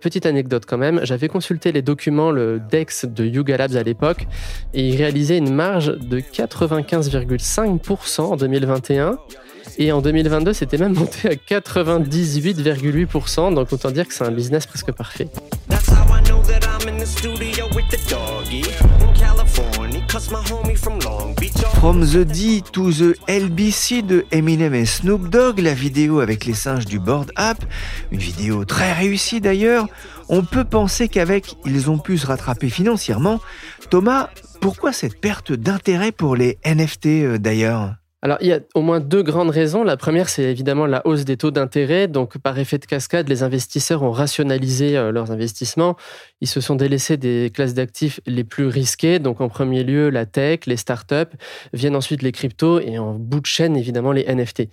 Petite 0.00 0.24
anecdote 0.24 0.64
quand 0.66 0.78
même, 0.78 1.00
j'avais 1.04 1.28
consulté 1.28 1.70
les 1.70 1.82
documents, 1.82 2.30
le 2.30 2.62
DEX 2.70 3.04
de 3.04 3.26
Yuga 3.26 3.58
Labs 3.58 3.76
à 3.76 3.82
l'époque 3.82 4.26
et 4.72 4.88
il 4.88 4.96
réalisait 4.96 5.36
une 5.36 5.52
marge 5.52 5.98
de 5.98 6.20
95,5% 6.20 8.22
en 8.22 8.36
2021 8.36 9.18
et 9.78 9.92
en 9.92 10.00
2022, 10.00 10.52
c'était 10.52 10.78
même 10.78 10.94
monté 10.94 11.28
à 11.28 11.34
98,8%. 11.34 13.54
Donc 13.54 13.72
autant 13.72 13.90
dire 13.90 14.06
que 14.06 14.14
c'est 14.14 14.24
un 14.24 14.30
business 14.30 14.66
presque 14.66 14.92
parfait. 14.92 15.28
From 21.74 22.06
the 22.06 22.18
D 22.18 22.62
to 22.72 22.92
the 22.92 23.16
LBC 23.28 24.02
de 24.02 24.24
Eminem 24.30 24.74
et 24.74 24.86
Snoop 24.86 25.28
Dogg, 25.28 25.58
la 25.58 25.74
vidéo 25.74 26.20
avec 26.20 26.44
les 26.44 26.54
singes 26.54 26.84
du 26.84 26.98
Board 26.98 27.32
App, 27.36 27.64
une 28.10 28.18
vidéo 28.18 28.64
très 28.64 28.92
réussie 28.92 29.40
d'ailleurs, 29.40 29.86
on 30.28 30.42
peut 30.42 30.64
penser 30.64 31.08
qu'avec 31.08 31.56
ils 31.64 31.90
ont 31.90 31.98
pu 31.98 32.18
se 32.18 32.26
rattraper 32.26 32.68
financièrement. 32.68 33.40
Thomas, 33.90 34.30
pourquoi 34.60 34.92
cette 34.92 35.20
perte 35.20 35.52
d'intérêt 35.52 36.12
pour 36.12 36.36
les 36.36 36.58
NFT 36.64 37.06
euh, 37.06 37.38
d'ailleurs? 37.38 37.94
Alors, 38.24 38.38
il 38.40 38.46
y 38.46 38.52
a 38.52 38.60
au 38.74 38.82
moins 38.82 39.00
deux 39.00 39.24
grandes 39.24 39.50
raisons. 39.50 39.82
La 39.82 39.96
première, 39.96 40.28
c'est 40.28 40.44
évidemment 40.44 40.86
la 40.86 41.04
hausse 41.04 41.24
des 41.24 41.36
taux 41.36 41.50
d'intérêt. 41.50 42.06
Donc, 42.06 42.38
par 42.38 42.56
effet 42.56 42.78
de 42.78 42.86
cascade, 42.86 43.28
les 43.28 43.42
investisseurs 43.42 44.04
ont 44.04 44.12
rationalisé 44.12 44.96
euh, 44.96 45.10
leurs 45.10 45.32
investissements. 45.32 45.96
Ils 46.42 46.48
se 46.48 46.60
sont 46.60 46.74
délaissés 46.74 47.16
des 47.16 47.52
classes 47.54 47.72
d'actifs 47.72 48.18
les 48.26 48.42
plus 48.42 48.66
risquées. 48.66 49.20
Donc, 49.20 49.40
en 49.40 49.48
premier 49.48 49.84
lieu, 49.84 50.10
la 50.10 50.26
tech, 50.26 50.66
les 50.66 50.76
startups, 50.76 51.36
viennent 51.72 51.94
ensuite 51.94 52.20
les 52.20 52.32
cryptos 52.32 52.80
et 52.80 52.98
en 52.98 53.14
bout 53.14 53.38
de 53.38 53.46
chaîne, 53.46 53.76
évidemment, 53.76 54.10
les 54.10 54.24
NFT. 54.24 54.64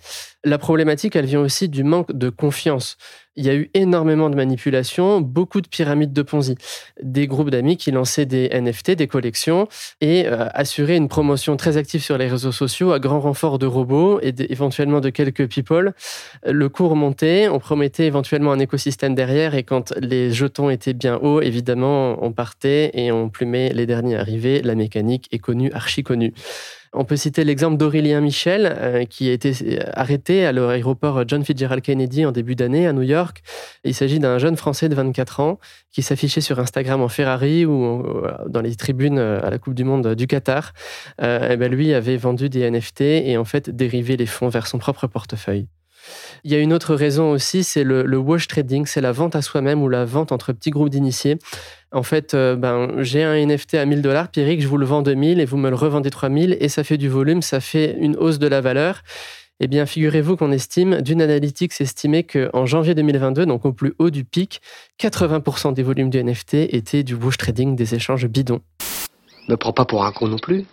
La 0.42 0.58
problématique, 0.58 1.14
elle 1.14 1.26
vient 1.26 1.40
aussi 1.40 1.68
du 1.68 1.84
manque 1.84 2.10
de 2.12 2.28
confiance 2.28 2.96
il 3.36 3.46
y 3.46 3.48
a 3.50 3.54
eu 3.54 3.70
énormément 3.74 4.28
de 4.28 4.34
manipulations, 4.34 5.20
beaucoup 5.20 5.60
de 5.60 5.68
pyramides 5.68 6.12
de 6.12 6.22
Ponzi. 6.22 6.56
Des 7.02 7.26
groupes 7.26 7.50
d'amis 7.50 7.76
qui 7.76 7.90
lançaient 7.90 8.26
des 8.26 8.50
NFT, 8.52 8.90
des 8.90 9.06
collections, 9.06 9.68
et 10.00 10.26
euh, 10.26 10.48
assuraient 10.52 10.96
une 10.96 11.08
promotion 11.08 11.56
très 11.56 11.76
active 11.76 12.02
sur 12.02 12.18
les 12.18 12.28
réseaux 12.28 12.52
sociaux 12.52 12.92
à 12.92 12.98
grand 12.98 13.20
renfort 13.20 13.58
de 13.58 13.66
robots 13.66 14.20
et 14.20 14.34
éventuellement 14.50 15.00
de 15.00 15.10
quelques 15.10 15.48
people. 15.48 15.94
Le 16.44 16.68
cours 16.68 16.96
montait, 16.96 17.48
on 17.48 17.60
promettait 17.60 18.06
éventuellement 18.06 18.52
un 18.52 18.58
écosystème 18.58 19.14
derrière, 19.14 19.54
et 19.54 19.62
quand 19.62 19.94
les 20.00 20.32
jetons 20.32 20.68
étaient 20.68 20.92
bien 20.92 21.16
hauts, 21.16 21.40
évidemment, 21.40 21.59
on 21.68 22.32
partait 22.32 22.90
et 22.94 23.12
on 23.12 23.28
plumait 23.28 23.72
les 23.72 23.86
derniers 23.86 24.16
arrivés. 24.16 24.62
La 24.62 24.74
mécanique 24.74 25.28
est 25.32 25.38
connue, 25.38 25.70
archi 25.72 26.02
connue. 26.02 26.32
On 26.92 27.04
peut 27.04 27.16
citer 27.16 27.44
l'exemple 27.44 27.76
d'Aurélien 27.76 28.20
Michel, 28.20 28.66
euh, 28.66 29.04
qui 29.04 29.28
a 29.28 29.32
été 29.32 29.78
arrêté 29.94 30.44
à 30.44 30.50
l'aéroport 30.50 31.22
John 31.28 31.44
Fitzgerald 31.44 31.82
Kennedy 31.82 32.26
en 32.26 32.32
début 32.32 32.56
d'année 32.56 32.88
à 32.88 32.92
New 32.92 33.02
York. 33.02 33.42
Il 33.84 33.94
s'agit 33.94 34.18
d'un 34.18 34.38
jeune 34.38 34.56
Français 34.56 34.88
de 34.88 34.96
24 34.96 35.38
ans 35.38 35.60
qui 35.92 36.02
s'affichait 36.02 36.40
sur 36.40 36.58
Instagram 36.58 37.00
en 37.00 37.08
Ferrari 37.08 37.64
ou 37.64 38.02
dans 38.48 38.60
les 38.60 38.74
tribunes 38.74 39.20
à 39.20 39.50
la 39.50 39.58
Coupe 39.58 39.74
du 39.74 39.84
Monde 39.84 40.14
du 40.14 40.26
Qatar. 40.26 40.72
et 41.20 41.56
ben 41.56 41.70
lui 41.70 41.94
avait 41.94 42.16
vendu 42.16 42.48
des 42.48 42.68
NFT 42.68 43.02
et 43.02 43.36
en 43.36 43.44
fait 43.44 43.70
dérivé 43.70 44.16
les 44.16 44.26
fonds 44.26 44.48
vers 44.48 44.66
son 44.66 44.78
propre 44.78 45.06
portefeuille. 45.06 45.68
Il 46.44 46.50
y 46.50 46.54
a 46.54 46.58
une 46.58 46.72
autre 46.72 46.94
raison 46.94 47.30
aussi, 47.30 47.64
c'est 47.64 47.84
le, 47.84 48.16
wash 48.16 48.48
trading, 48.48 48.86
c'est 48.86 49.00
la 49.00 49.12
vente 49.12 49.36
à 49.36 49.42
soi-même 49.42 49.82
ou 49.82 49.88
la 49.88 50.04
vente 50.04 50.32
entre 50.32 50.52
petits 50.52 50.70
groupes 50.70 50.90
d'initiés. 50.90 51.38
En 51.92 52.02
fait, 52.02 52.34
euh, 52.34 52.56
ben, 52.56 53.02
j'ai 53.02 53.24
un 53.24 53.34
NFT 53.34 53.74
à 53.74 53.84
1000 53.84 54.02
dollars, 54.02 54.28
Pierrick, 54.28 54.62
je 54.62 54.68
vous 54.68 54.78
le 54.78 54.86
vends 54.86 55.02
2000 55.02 55.40
et 55.40 55.44
vous 55.44 55.56
me 55.56 55.70
le 55.70 55.76
revendez 55.76 56.10
3000 56.10 56.56
et 56.60 56.68
ça 56.68 56.84
fait 56.84 56.98
du 56.98 57.08
volume, 57.08 57.42
ça 57.42 57.60
fait 57.60 57.96
une 57.98 58.16
hausse 58.16 58.38
de 58.38 58.46
la 58.46 58.60
valeur. 58.60 59.02
Eh 59.62 59.66
bien, 59.66 59.84
figurez-vous 59.84 60.36
qu'on 60.36 60.52
estime, 60.52 61.02
d'une 61.02 61.20
analytique, 61.20 61.78
estimé 61.78 62.24
qu'en 62.24 62.64
janvier 62.64 62.94
2022, 62.94 63.44
donc 63.44 63.66
au 63.66 63.74
plus 63.74 63.92
haut 63.98 64.08
du 64.08 64.24
pic, 64.24 64.62
80% 64.98 65.74
des 65.74 65.82
volumes 65.82 66.08
du 66.08 66.22
NFT 66.22 66.54
étaient 66.54 67.02
du 67.02 67.14
wash 67.14 67.36
trading, 67.36 67.76
des 67.76 67.94
échanges 67.94 68.26
bidons. 68.26 68.62
Ne 69.48 69.56
prends 69.56 69.74
pas 69.74 69.84
pour 69.84 70.04
un 70.06 70.12
con 70.12 70.28
non 70.28 70.38
plus. 70.38 70.64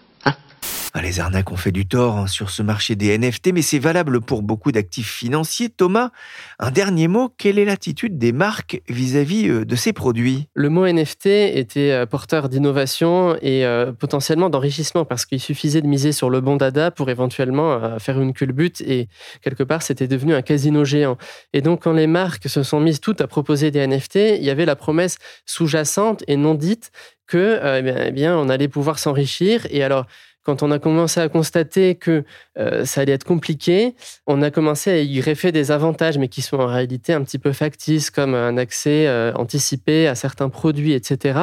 Ah, 0.94 1.02
les 1.02 1.20
arnaques 1.20 1.52
ont 1.52 1.58
fait 1.58 1.72
du 1.72 1.86
tort 1.86 2.18
hein, 2.18 2.28
sur 2.28 2.50
ce 2.50 2.64
marché 2.64 2.96
des 2.96 3.18
NFT, 3.18 3.52
mais 3.54 3.62
c'est 3.62 3.80
valable 3.80 4.22
pour 4.22 4.42
beaucoup 4.42 4.72
d'actifs 4.72 5.12
financiers. 5.12 5.70
Thomas, 5.70 6.12
un 6.60 6.72
dernier 6.72 7.08
mot, 7.08 7.30
quelle 7.38 7.60
est 7.60 7.66
l'attitude 7.66 8.18
des 8.18 8.32
marques 8.32 8.82
vis-à-vis 8.88 9.50
euh, 9.50 9.66
de 9.66 9.76
ces 9.76 9.92
produits? 9.92 10.48
Le 10.54 10.70
mot 10.70 10.88
NFT 10.88 11.26
était 11.26 11.92
euh, 11.92 12.06
porteur 12.06 12.48
d'innovation 12.50 13.36
et 13.42 13.66
euh, 13.66 13.92
potentiellement 13.92 14.50
d'enrichissement 14.50 15.04
parce 15.04 15.26
qu'il 15.26 15.42
suffisait 15.42 15.82
de 15.82 15.88
miser 15.88 16.14
sur 16.14 16.30
le 16.30 16.42
bon 16.42 16.56
dada 16.56 16.90
pour 16.90 17.10
éventuellement 17.10 18.00
faire 18.00 18.20
une 18.22 18.34
culbute 18.34 18.82
et 18.82 19.08
quelque 19.42 19.64
part 19.64 19.82
c'était 19.82 20.08
devenu 20.08 20.34
un 20.34 20.42
casino 20.42 20.86
géant. 20.86 21.18
Et 21.54 21.62
donc 21.62 21.84
quand 21.84 21.94
les 21.94 22.08
marques 22.08 22.48
se 22.48 22.64
sont 22.64 22.80
mises 22.80 23.02
toutes 23.02 23.22
à 23.22 23.28
proposer 23.28 23.72
des 23.72 23.86
NFT, 23.86 24.16
il 24.38 24.44
y 24.44 24.50
avait 24.50 24.66
la 24.66 24.76
promesse 24.76 25.18
sous-jacente 25.46 26.24
et 26.28 26.38
non 26.38 26.56
dite 26.56 26.92
que 27.28 27.60
eh 28.08 28.12
bien, 28.12 28.38
on 28.38 28.48
allait 28.48 28.70
pouvoir 28.70 29.00
s'enrichir. 29.00 29.68
Et 29.70 29.84
alors, 29.84 30.06
quand 30.48 30.64
on 30.64 30.72
a 30.72 30.80
commencé 30.80 31.20
à 31.20 31.28
constater 31.28 31.96
que 31.96 32.24
euh, 32.58 32.86
ça 32.86 33.02
allait 33.02 33.12
être 33.12 33.26
compliqué, 33.26 33.96
on 34.28 34.42
a 34.42 34.50
commencé 34.50 34.90
à 34.90 34.98
y 35.00 35.20
greffer 35.20 35.52
des 35.52 35.72
avantages, 35.72 36.18
mais 36.18 36.30
qui 36.30 36.42
sont 36.42 36.56
en 36.56 36.68
réalité 36.68 37.12
un 37.12 37.22
petit 37.22 37.38
peu 37.38 37.52
factices, 37.52 38.10
comme 38.10 38.34
un 38.34 38.56
accès 38.56 39.08
euh, 39.08 39.34
anticipé 39.34 40.08
à 40.08 40.16
certains 40.16 40.48
produits, 40.48 40.94
etc. 40.94 41.38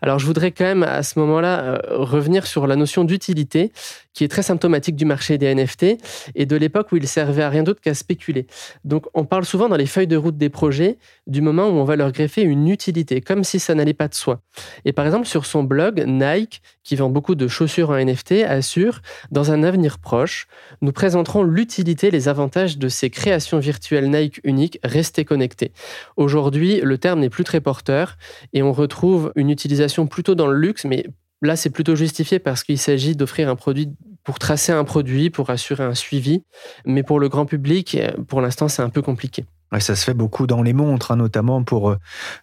Alors 0.00 0.18
je 0.18 0.24
voudrais 0.24 0.50
quand 0.50 0.64
même 0.64 0.82
à 0.82 1.02
ce 1.02 1.18
moment-là 1.18 1.60
euh, 1.60 1.78
revenir 1.90 2.46
sur 2.46 2.66
la 2.66 2.74
notion 2.74 3.04
d'utilité, 3.04 3.70
qui 4.14 4.24
est 4.24 4.28
très 4.28 4.42
symptomatique 4.42 4.96
du 4.96 5.04
marché 5.04 5.36
des 5.36 5.54
NFT 5.54 5.98
et 6.34 6.46
de 6.46 6.56
l'époque 6.56 6.90
où 6.90 6.96
il 6.96 7.06
servait 7.06 7.42
à 7.42 7.50
rien 7.50 7.62
d'autre 7.62 7.82
qu'à 7.82 7.94
spéculer. 7.94 8.46
Donc 8.82 9.06
on 9.12 9.26
parle 9.26 9.44
souvent 9.44 9.68
dans 9.68 9.76
les 9.76 9.86
feuilles 9.86 10.08
de 10.08 10.16
route 10.16 10.38
des 10.38 10.48
projets 10.48 10.96
du 11.26 11.42
moment 11.42 11.68
où 11.68 11.74
on 11.74 11.84
va 11.84 11.96
leur 11.96 12.12
greffer 12.12 12.42
une 12.42 12.68
utilité, 12.68 13.20
comme 13.20 13.44
si 13.44 13.60
ça 13.60 13.74
n'allait 13.74 13.92
pas 13.92 14.08
de 14.08 14.14
soi. 14.14 14.40
Et 14.86 14.92
par 14.92 15.04
exemple 15.04 15.26
sur 15.26 15.44
son 15.44 15.62
blog, 15.62 16.02
Nike, 16.06 16.62
qui 16.82 16.96
vend 16.96 17.10
beaucoup 17.10 17.34
de 17.34 17.46
chaussures 17.46 17.90
en 17.90 18.02
NFT, 18.02 18.37
assure 18.44 19.00
Dans 19.30 19.50
un 19.52 19.62
avenir 19.62 19.98
proche, 19.98 20.46
nous 20.80 20.92
présenterons 20.92 21.42
l'utilité, 21.42 22.10
les 22.10 22.28
avantages 22.28 22.78
de 22.78 22.88
ces 22.88 23.10
créations 23.10 23.58
virtuelles 23.58 24.10
Nike 24.10 24.40
uniques 24.44 24.78
restées 24.82 25.24
connectées. 25.24 25.72
Aujourd'hui, 26.16 26.80
le 26.82 26.98
terme 26.98 27.20
n'est 27.20 27.30
plus 27.30 27.44
très 27.44 27.60
porteur 27.60 28.16
et 28.52 28.62
on 28.62 28.72
retrouve 28.72 29.32
une 29.36 29.50
utilisation 29.50 30.06
plutôt 30.06 30.34
dans 30.34 30.46
le 30.46 30.58
luxe, 30.58 30.84
mais 30.84 31.06
là, 31.42 31.56
c'est 31.56 31.70
plutôt 31.70 31.96
justifié 31.96 32.38
parce 32.38 32.64
qu'il 32.64 32.78
s'agit 32.78 33.16
d'offrir 33.16 33.48
un 33.48 33.56
produit 33.56 33.90
pour 34.24 34.38
tracer 34.38 34.72
un 34.72 34.84
produit, 34.84 35.30
pour 35.30 35.50
assurer 35.50 35.84
un 35.84 35.94
suivi. 35.94 36.42
Mais 36.84 37.02
pour 37.02 37.18
le 37.18 37.28
grand 37.28 37.46
public, 37.46 37.98
pour 38.26 38.40
l'instant, 38.40 38.68
c'est 38.68 38.82
un 38.82 38.90
peu 38.90 39.02
compliqué 39.02 39.44
ça 39.78 39.94
se 39.94 40.04
fait 40.04 40.14
beaucoup 40.14 40.46
dans 40.46 40.62
les 40.62 40.72
montres, 40.72 41.10
hein, 41.10 41.16
notamment 41.16 41.62
pour 41.62 41.90
euh, 41.90 41.98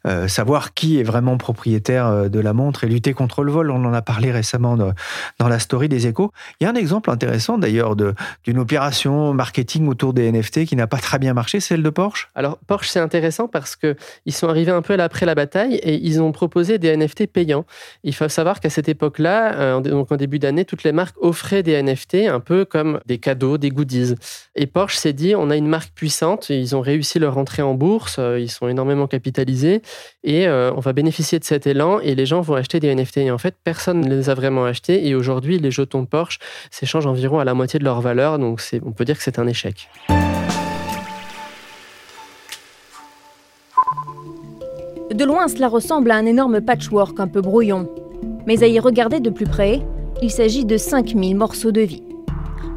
euh, 0.06 0.28
savoir 0.28 0.74
qui 0.74 1.00
est 1.00 1.04
vraiment 1.04 1.38
propriétaire 1.38 2.08
euh, 2.08 2.30
de 2.30 2.40
la 2.40 2.54
montre 2.54 2.84
et 2.84 2.88
lutter 2.88 3.14
contre 3.14 3.44
le 3.44 3.52
vol. 3.52 3.72
On 3.72 3.84
en 3.84 3.94
a 3.94 4.02
parlé 4.02 4.32
récemment 4.32 4.78
dans 4.78 5.48
la 5.48 5.60
story 5.60 5.90
des 5.90 6.08
échos. 6.08 6.32
Il 6.60 6.66
y 6.66 6.68
a 6.68 6.70
un 6.70 6.76
exemple 6.76 7.10
intéressant 7.10 7.58
d'ailleurs 7.58 7.96
d'une 7.96 8.60
opération 8.60 9.34
marketing 9.34 9.88
autour 9.88 10.14
des 10.14 10.32
NFT 10.32 10.66
qui 10.66 10.76
n'a 10.76 10.88
pas 10.88 10.98
très 10.98 11.20
bien 11.20 11.34
marché, 11.34 11.60
celle 11.60 11.82
de 11.82 11.90
Porsche. 11.90 12.30
Alors 12.36 12.58
Porsche, 12.68 12.90
c'est 12.90 13.00
intéressant 13.00 13.48
parce 13.48 13.76
qu'ils 13.76 13.96
sont 14.34 14.48
arrivés 14.48 14.72
un 14.72 14.82
peu 14.82 14.96
après 15.00 15.26
la 15.26 15.36
bataille 15.36 15.76
et 15.76 15.96
ils 15.96 16.22
ont 16.22 16.32
proposé 16.32 16.78
des 16.78 16.96
NFT 16.96 17.28
payants. 17.28 17.66
Il 18.04 18.14
faut 18.14 18.30
savoir 18.30 18.60
qu'à 18.60 18.70
cette 18.70 18.88
époque-là, 18.88 19.80
donc 19.82 20.12
en 20.12 20.16
début 20.16 20.40
d'année, 20.40 20.66
toutes 20.66 20.84
les 20.84 20.92
marques 20.92 21.16
offraient 21.20 21.64
des 21.64 21.82
NFT 21.82 22.16
un 22.30 22.40
peu 22.40 22.66
comme 22.66 23.00
des 23.06 23.18
cadeaux, 23.18 23.58
des 23.58 23.70
goodies. 23.70 24.16
Et 24.56 24.68
Porsche 24.68 24.98
s'est 24.98 25.14
dit, 25.14 25.36
on 25.36 25.50
a 25.50 25.56
une 25.56 25.68
marque 25.68 25.94
puissante, 25.94 26.50
ils 26.50 26.76
ont 26.76 26.82
réussi 26.82 27.15
leur 27.20 27.38
entrée 27.38 27.62
en 27.62 27.74
bourse, 27.74 28.18
euh, 28.20 28.40
ils 28.40 28.50
sont 28.50 28.68
énormément 28.68 29.08
capitalisés 29.08 29.82
et 30.24 30.48
euh, 30.48 30.72
on 30.76 30.80
va 30.80 30.94
bénéficier 30.94 31.40
de 31.40 31.44
cet 31.44 31.68
élan 31.68 32.00
et 32.00 32.16
les 32.16 32.26
gens 32.26 32.42
vont 32.42 32.56
acheter 32.56 32.80
des 32.80 32.94
NFT. 32.94 33.18
Et 33.18 33.32
en 33.32 33.38
fait, 33.38 33.56
personne 33.64 34.02
ne 34.02 34.10
les 34.10 34.30
a 34.30 34.34
vraiment 34.34 34.66
achetés 34.66 35.08
et 35.08 35.16
aujourd'hui, 35.16 35.60
les 35.60 35.72
jetons 35.72 36.06
Porsche 36.06 36.40
s'échangent 36.72 37.08
environ 37.08 37.40
à 37.40 37.46
la 37.46 37.54
moitié 37.54 37.80
de 37.80 37.84
leur 37.84 38.02
valeur, 38.02 38.40
donc 38.40 38.62
on 38.86 38.92
peut 38.92 39.06
dire 39.06 39.18
que 39.18 39.24
c'est 39.24 39.40
un 39.40 39.48
échec. 39.48 39.90
De 45.14 45.24
loin, 45.24 45.48
cela 45.48 45.70
ressemble 45.70 46.12
à 46.12 46.16
un 46.18 46.26
énorme 46.26 46.62
patchwork 46.62 47.20
un 47.20 47.28
peu 47.28 47.40
brouillon. 47.40 47.88
Mais 48.48 48.64
à 48.64 48.68
y 48.68 48.80
regarder 48.80 49.20
de 49.20 49.30
plus 49.30 49.46
près, 49.46 49.82
il 50.22 50.30
s'agit 50.30 50.66
de 50.66 50.78
5000 50.78 51.36
morceaux 51.36 51.72
de 51.72 51.82
vie. 51.82 52.04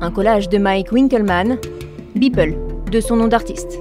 Un 0.01 0.11
collage 0.11 0.49
de 0.49 0.59
Mike 0.59 0.93
Winkelmann, 0.93 1.59
Beeple, 2.15 2.55
de 2.91 3.01
son 3.01 3.17
nom 3.17 3.29
d'artiste. 3.29 3.79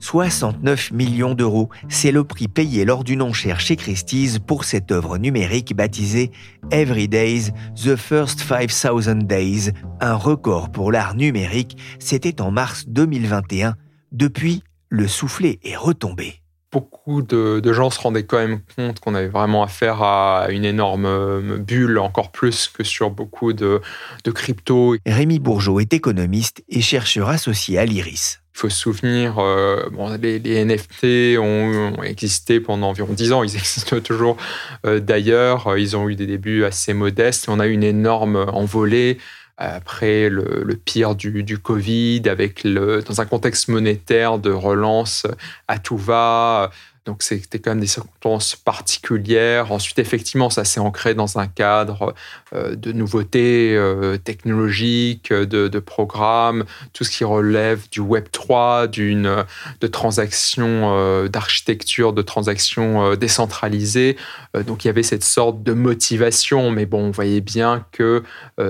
69 0.00 0.92
millions 0.92 1.34
d'euros, 1.34 1.68
c'est 1.88 2.12
le 2.12 2.24
prix 2.24 2.48
payé 2.48 2.84
lors 2.84 3.04
d'une 3.04 3.22
enchère 3.22 3.60
chez 3.60 3.76
Christie's 3.76 4.38
pour 4.38 4.64
cette 4.64 4.92
œuvre 4.92 5.18
numérique 5.18 5.74
baptisée 5.74 6.30
Every 6.70 7.08
Days, 7.08 7.52
The 7.76 7.96
First 7.96 8.40
5000 8.40 9.26
Days, 9.26 9.72
un 10.00 10.14
record 10.14 10.70
pour 10.70 10.92
l'art 10.92 11.14
numérique, 11.14 11.76
c'était 11.98 12.40
en 12.40 12.50
mars 12.50 12.84
2021. 12.88 13.74
Depuis, 14.12 14.62
le 14.88 15.06
soufflet 15.06 15.58
est 15.62 15.76
retombé 15.76 16.42
beaucoup 16.70 17.22
de, 17.22 17.72
gens 17.72 17.90
se 17.90 18.00
rendaient 18.00 18.24
quand 18.24 18.38
même 18.38 18.60
compte 18.76 19.00
qu'on 19.00 19.14
avait 19.14 19.28
vraiment 19.28 19.62
affaire 19.62 20.02
à 20.02 20.48
une 20.50 20.64
énorme 20.64 21.58
bulle, 21.58 21.98
encore 21.98 22.30
plus 22.30 22.68
que 22.68 22.84
sur 22.84 23.10
beaucoup 23.10 23.52
de, 23.52 23.80
de 24.24 24.30
crypto. 24.30 24.96
Rémi 25.06 25.38
Bourgeot 25.38 25.80
est 25.80 25.92
économiste 25.94 26.62
et 26.68 26.80
chercheur 26.80 27.28
associé 27.28 27.78
à 27.78 27.86
l'IRIS. 27.86 28.40
Il 28.58 28.62
faut 28.62 28.70
se 28.70 28.80
souvenir, 28.80 29.38
euh, 29.38 29.88
les, 30.20 30.64
NFT 30.64 31.38
ont, 31.38 32.02
existé 32.02 32.58
pendant 32.58 32.88
environ 32.88 33.12
10 33.12 33.32
ans, 33.32 33.44
ils 33.44 33.54
existent 33.54 34.00
toujours 34.00 34.36
euh, 34.84 34.98
d'ailleurs, 34.98 35.78
ils 35.78 35.96
ont 35.96 36.08
eu 36.08 36.16
des 36.16 36.26
débuts 36.26 36.64
assez 36.64 36.92
modestes, 36.92 37.48
on 37.48 37.60
a 37.60 37.68
eu 37.68 37.70
une 37.70 37.84
énorme 37.84 38.34
envolée 38.52 39.18
après 39.58 40.28
le, 40.28 40.74
pire 40.74 41.14
du, 41.14 41.44
du, 41.44 41.58
Covid, 41.58 42.22
avec 42.26 42.64
le, 42.64 43.00
dans 43.02 43.20
un 43.20 43.26
contexte 43.26 43.68
monétaire 43.68 44.40
de 44.40 44.50
relance 44.50 45.24
à 45.68 45.78
tout 45.78 45.96
va, 45.96 46.72
donc 47.08 47.22
c'était 47.22 47.58
quand 47.58 47.70
même 47.70 47.80
des 47.80 47.86
circonstances 47.86 48.54
particulières. 48.54 49.72
Ensuite, 49.72 49.98
effectivement, 49.98 50.50
ça 50.50 50.66
s'est 50.66 50.78
ancré 50.78 51.14
dans 51.14 51.38
un 51.38 51.46
cadre 51.46 52.14
euh, 52.52 52.76
de 52.76 52.92
nouveautés 52.92 53.74
euh, 53.74 54.18
technologiques, 54.18 55.32
de, 55.32 55.78
programmes, 55.78 56.66
tout 56.92 57.04
ce 57.04 57.10
qui 57.10 57.24
relève 57.24 57.88
du 57.90 58.00
Web 58.00 58.26
3, 58.30 58.88
d'une 58.88 59.46
de 59.80 59.86
transactions 59.86 60.94
euh, 60.98 61.28
d'architecture, 61.28 62.12
de 62.12 62.20
transactions 62.20 63.14
décentralisées. 63.14 64.16
donc 64.66 64.84
il 64.84 64.88
y 64.88 64.90
avait 64.90 65.02
cette 65.02 65.24
sorte 65.24 65.62
de 65.62 65.72
motivation, 65.72 66.70
mais 66.70 66.84
bon, 66.84 67.04
on 67.04 67.10
voyait 67.10 67.40
bien 67.40 67.86
que 67.92 68.22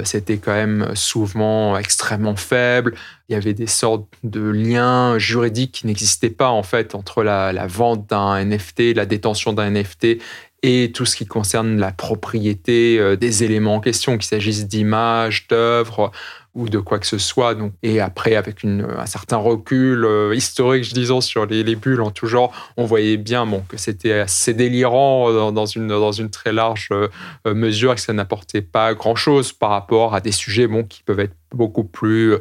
c'était 0.05 0.37
quand 0.37 0.53
même 0.53 0.95
souvent 0.95 1.77
extrêmement 1.77 2.37
faible 2.37 2.95
il 3.29 3.35
y 3.35 3.37
avait 3.37 3.55
des 3.55 3.67
sortes 3.67 4.07
de 4.25 4.41
liens 4.41 5.19
juridiques 5.19 5.73
qui 5.73 5.87
n'existaient 5.87 6.31
pas 6.31 6.49
en 6.49 6.63
fait 6.63 6.95
entre 6.95 7.23
la, 7.23 7.67
vente 7.67 8.07
d'un 8.09 8.43
NFT, 8.43 8.95
la 8.97 9.05
détention 9.05 9.53
d'un 9.53 9.71
NFT 9.71 10.19
et 10.63 10.91
tout 10.93 11.05
ce 11.05 11.15
qui 11.15 11.27
concerne 11.27 11.79
la 11.79 11.93
propriété 11.93 12.99
euh, 12.99 13.17
des 13.17 13.45
éléments 13.45 13.77
en 13.77 13.81
question, 13.81 14.17
qu'il 14.17 14.27
s'agisse 14.27 14.67
d'images, 14.67 15.47
d'œuvres 15.47 16.11
ou 16.55 16.69
de 16.69 16.79
quoi 16.79 16.99
que 16.99 17.07
ce 17.07 17.19
soit. 17.19 17.55
Donc, 17.55 17.75
et 17.85 18.01
après, 18.01 18.35
avec 18.35 18.65
une, 18.65 18.85
un 18.99 19.07
certain 19.07 19.37
recul 19.37 20.05
euh, 20.05 20.35
historique, 20.35 20.93
disons, 20.93 21.21
sur 21.21 21.47
les, 21.47 21.63
les, 21.63 21.77
bulles 21.77 22.01
en 22.01 22.11
tout 22.11 22.27
genre, 22.27 22.53
on 22.77 22.87
voyait 22.87 23.19
bien 23.19 23.47
bon, 23.47 23.63
que 23.69 23.77
c'était 23.77 24.15
assez 24.15 24.53
délirant 24.55 25.53
dans, 25.53 25.67
une, 25.67 25.87
dans 25.87 26.13
une 26.13 26.31
très 26.31 26.53
large 26.53 26.89
euh, 26.91 27.09
mesure 27.47 27.93
et 27.93 27.95
que 27.95 28.01
ça 28.01 28.13
n'apportait 28.13 28.63
pas 28.63 28.95
grand-chose 28.95 29.53
par 29.53 29.71
rapport 29.71 30.15
à 30.15 30.21
des 30.21 30.33
sujets 30.33 30.67
qui 30.89 31.05
peuvent 31.05 31.21
être 31.21 31.37
beaucoup 31.55 31.85
plus 31.85 32.35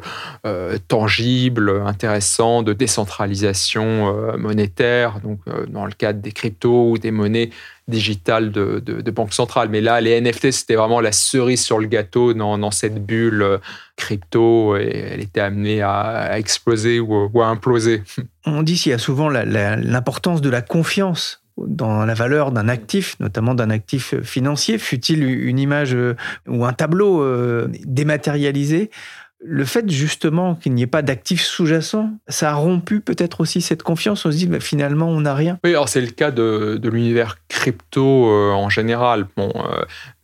euh, 0.46 0.78
tangibles, 0.88 1.82
intéressants, 1.86 2.62
de 2.62 2.72
décentralisation 2.72 4.14
euh, 4.14 4.36
monétaire, 4.36 5.20
donc 5.20 5.40
euh, 5.48 5.66
dans 5.66 5.86
le 5.86 5.92
cadre 5.92 6.20
des 6.20 6.32
cryptos 6.32 6.90
ou 6.90 6.98
des 6.98 7.10
monnaies 7.10 7.50
digitales 7.88 8.52
de, 8.52 8.80
de, 8.80 9.10
banque 9.10 9.32
centrale. 9.32 9.70
Mais 9.70 9.80
là, 9.80 10.00
les 10.00 10.20
NFT, 10.20 10.50
c'était 10.50 10.74
vraiment 10.74 11.00
la 11.00 11.12
cerise 11.12 11.64
sur 11.64 11.78
le 11.78 11.86
gâteau 11.86 12.34
dans, 12.34 12.70
cette 12.70 13.04
bulle 13.04 13.42
euh, 13.42 13.58
crypto 13.96 14.76
et 14.76 15.04
elle 15.12 15.20
était 15.20 15.40
amenée 15.40 15.80
à, 15.80 16.38
exploser 16.38 17.00
ou, 17.00 17.30
ou, 17.32 17.42
à 17.42 17.46
imploser. 17.46 18.02
On 18.44 18.62
dit 18.62 18.74
qu'il 18.74 18.90
y 18.90 18.94
a 18.94 18.98
souvent 18.98 19.30
l'importance 19.30 20.42
de 20.42 20.50
la 20.50 20.60
confiance 20.60 21.42
dans 21.66 22.04
la 22.04 22.14
valeur 22.14 22.52
d'un 22.52 22.68
actif, 22.68 23.16
notamment 23.20 23.54
d'un 23.54 23.70
actif 23.70 24.20
financier, 24.22 24.78
fut-il 24.78 25.22
une 25.24 25.58
image 25.58 25.94
euh, 25.94 26.14
ou 26.46 26.64
un 26.64 26.72
tableau 26.72 27.22
euh, 27.22 27.68
dématérialisé? 27.84 28.90
Le 29.40 29.64
fait 29.64 29.88
justement 29.88 30.56
qu'il 30.56 30.74
n'y 30.74 30.82
ait 30.82 30.86
pas 30.86 31.02
d'actifs 31.02 31.42
sous-jacents, 31.42 32.10
ça 32.28 32.50
a 32.50 32.54
rompu 32.54 33.00
peut-être 33.00 33.40
aussi 33.40 33.60
cette 33.60 33.82
confiance. 33.82 34.26
On 34.26 34.32
se 34.32 34.36
dit 34.36 34.46
bah, 34.46 34.60
finalement 34.60 35.08
on 35.08 35.20
n'a 35.20 35.34
rien. 35.34 35.58
Oui, 35.64 35.70
alors 35.70 35.88
c'est 35.88 36.00
le 36.00 36.10
cas 36.10 36.30
de, 36.30 36.80
l'univers 36.82 37.36
crypto 37.48 38.30
euh, 38.30 38.50
en 38.52 38.68
général. 38.68 39.26
Bon, 39.36 39.52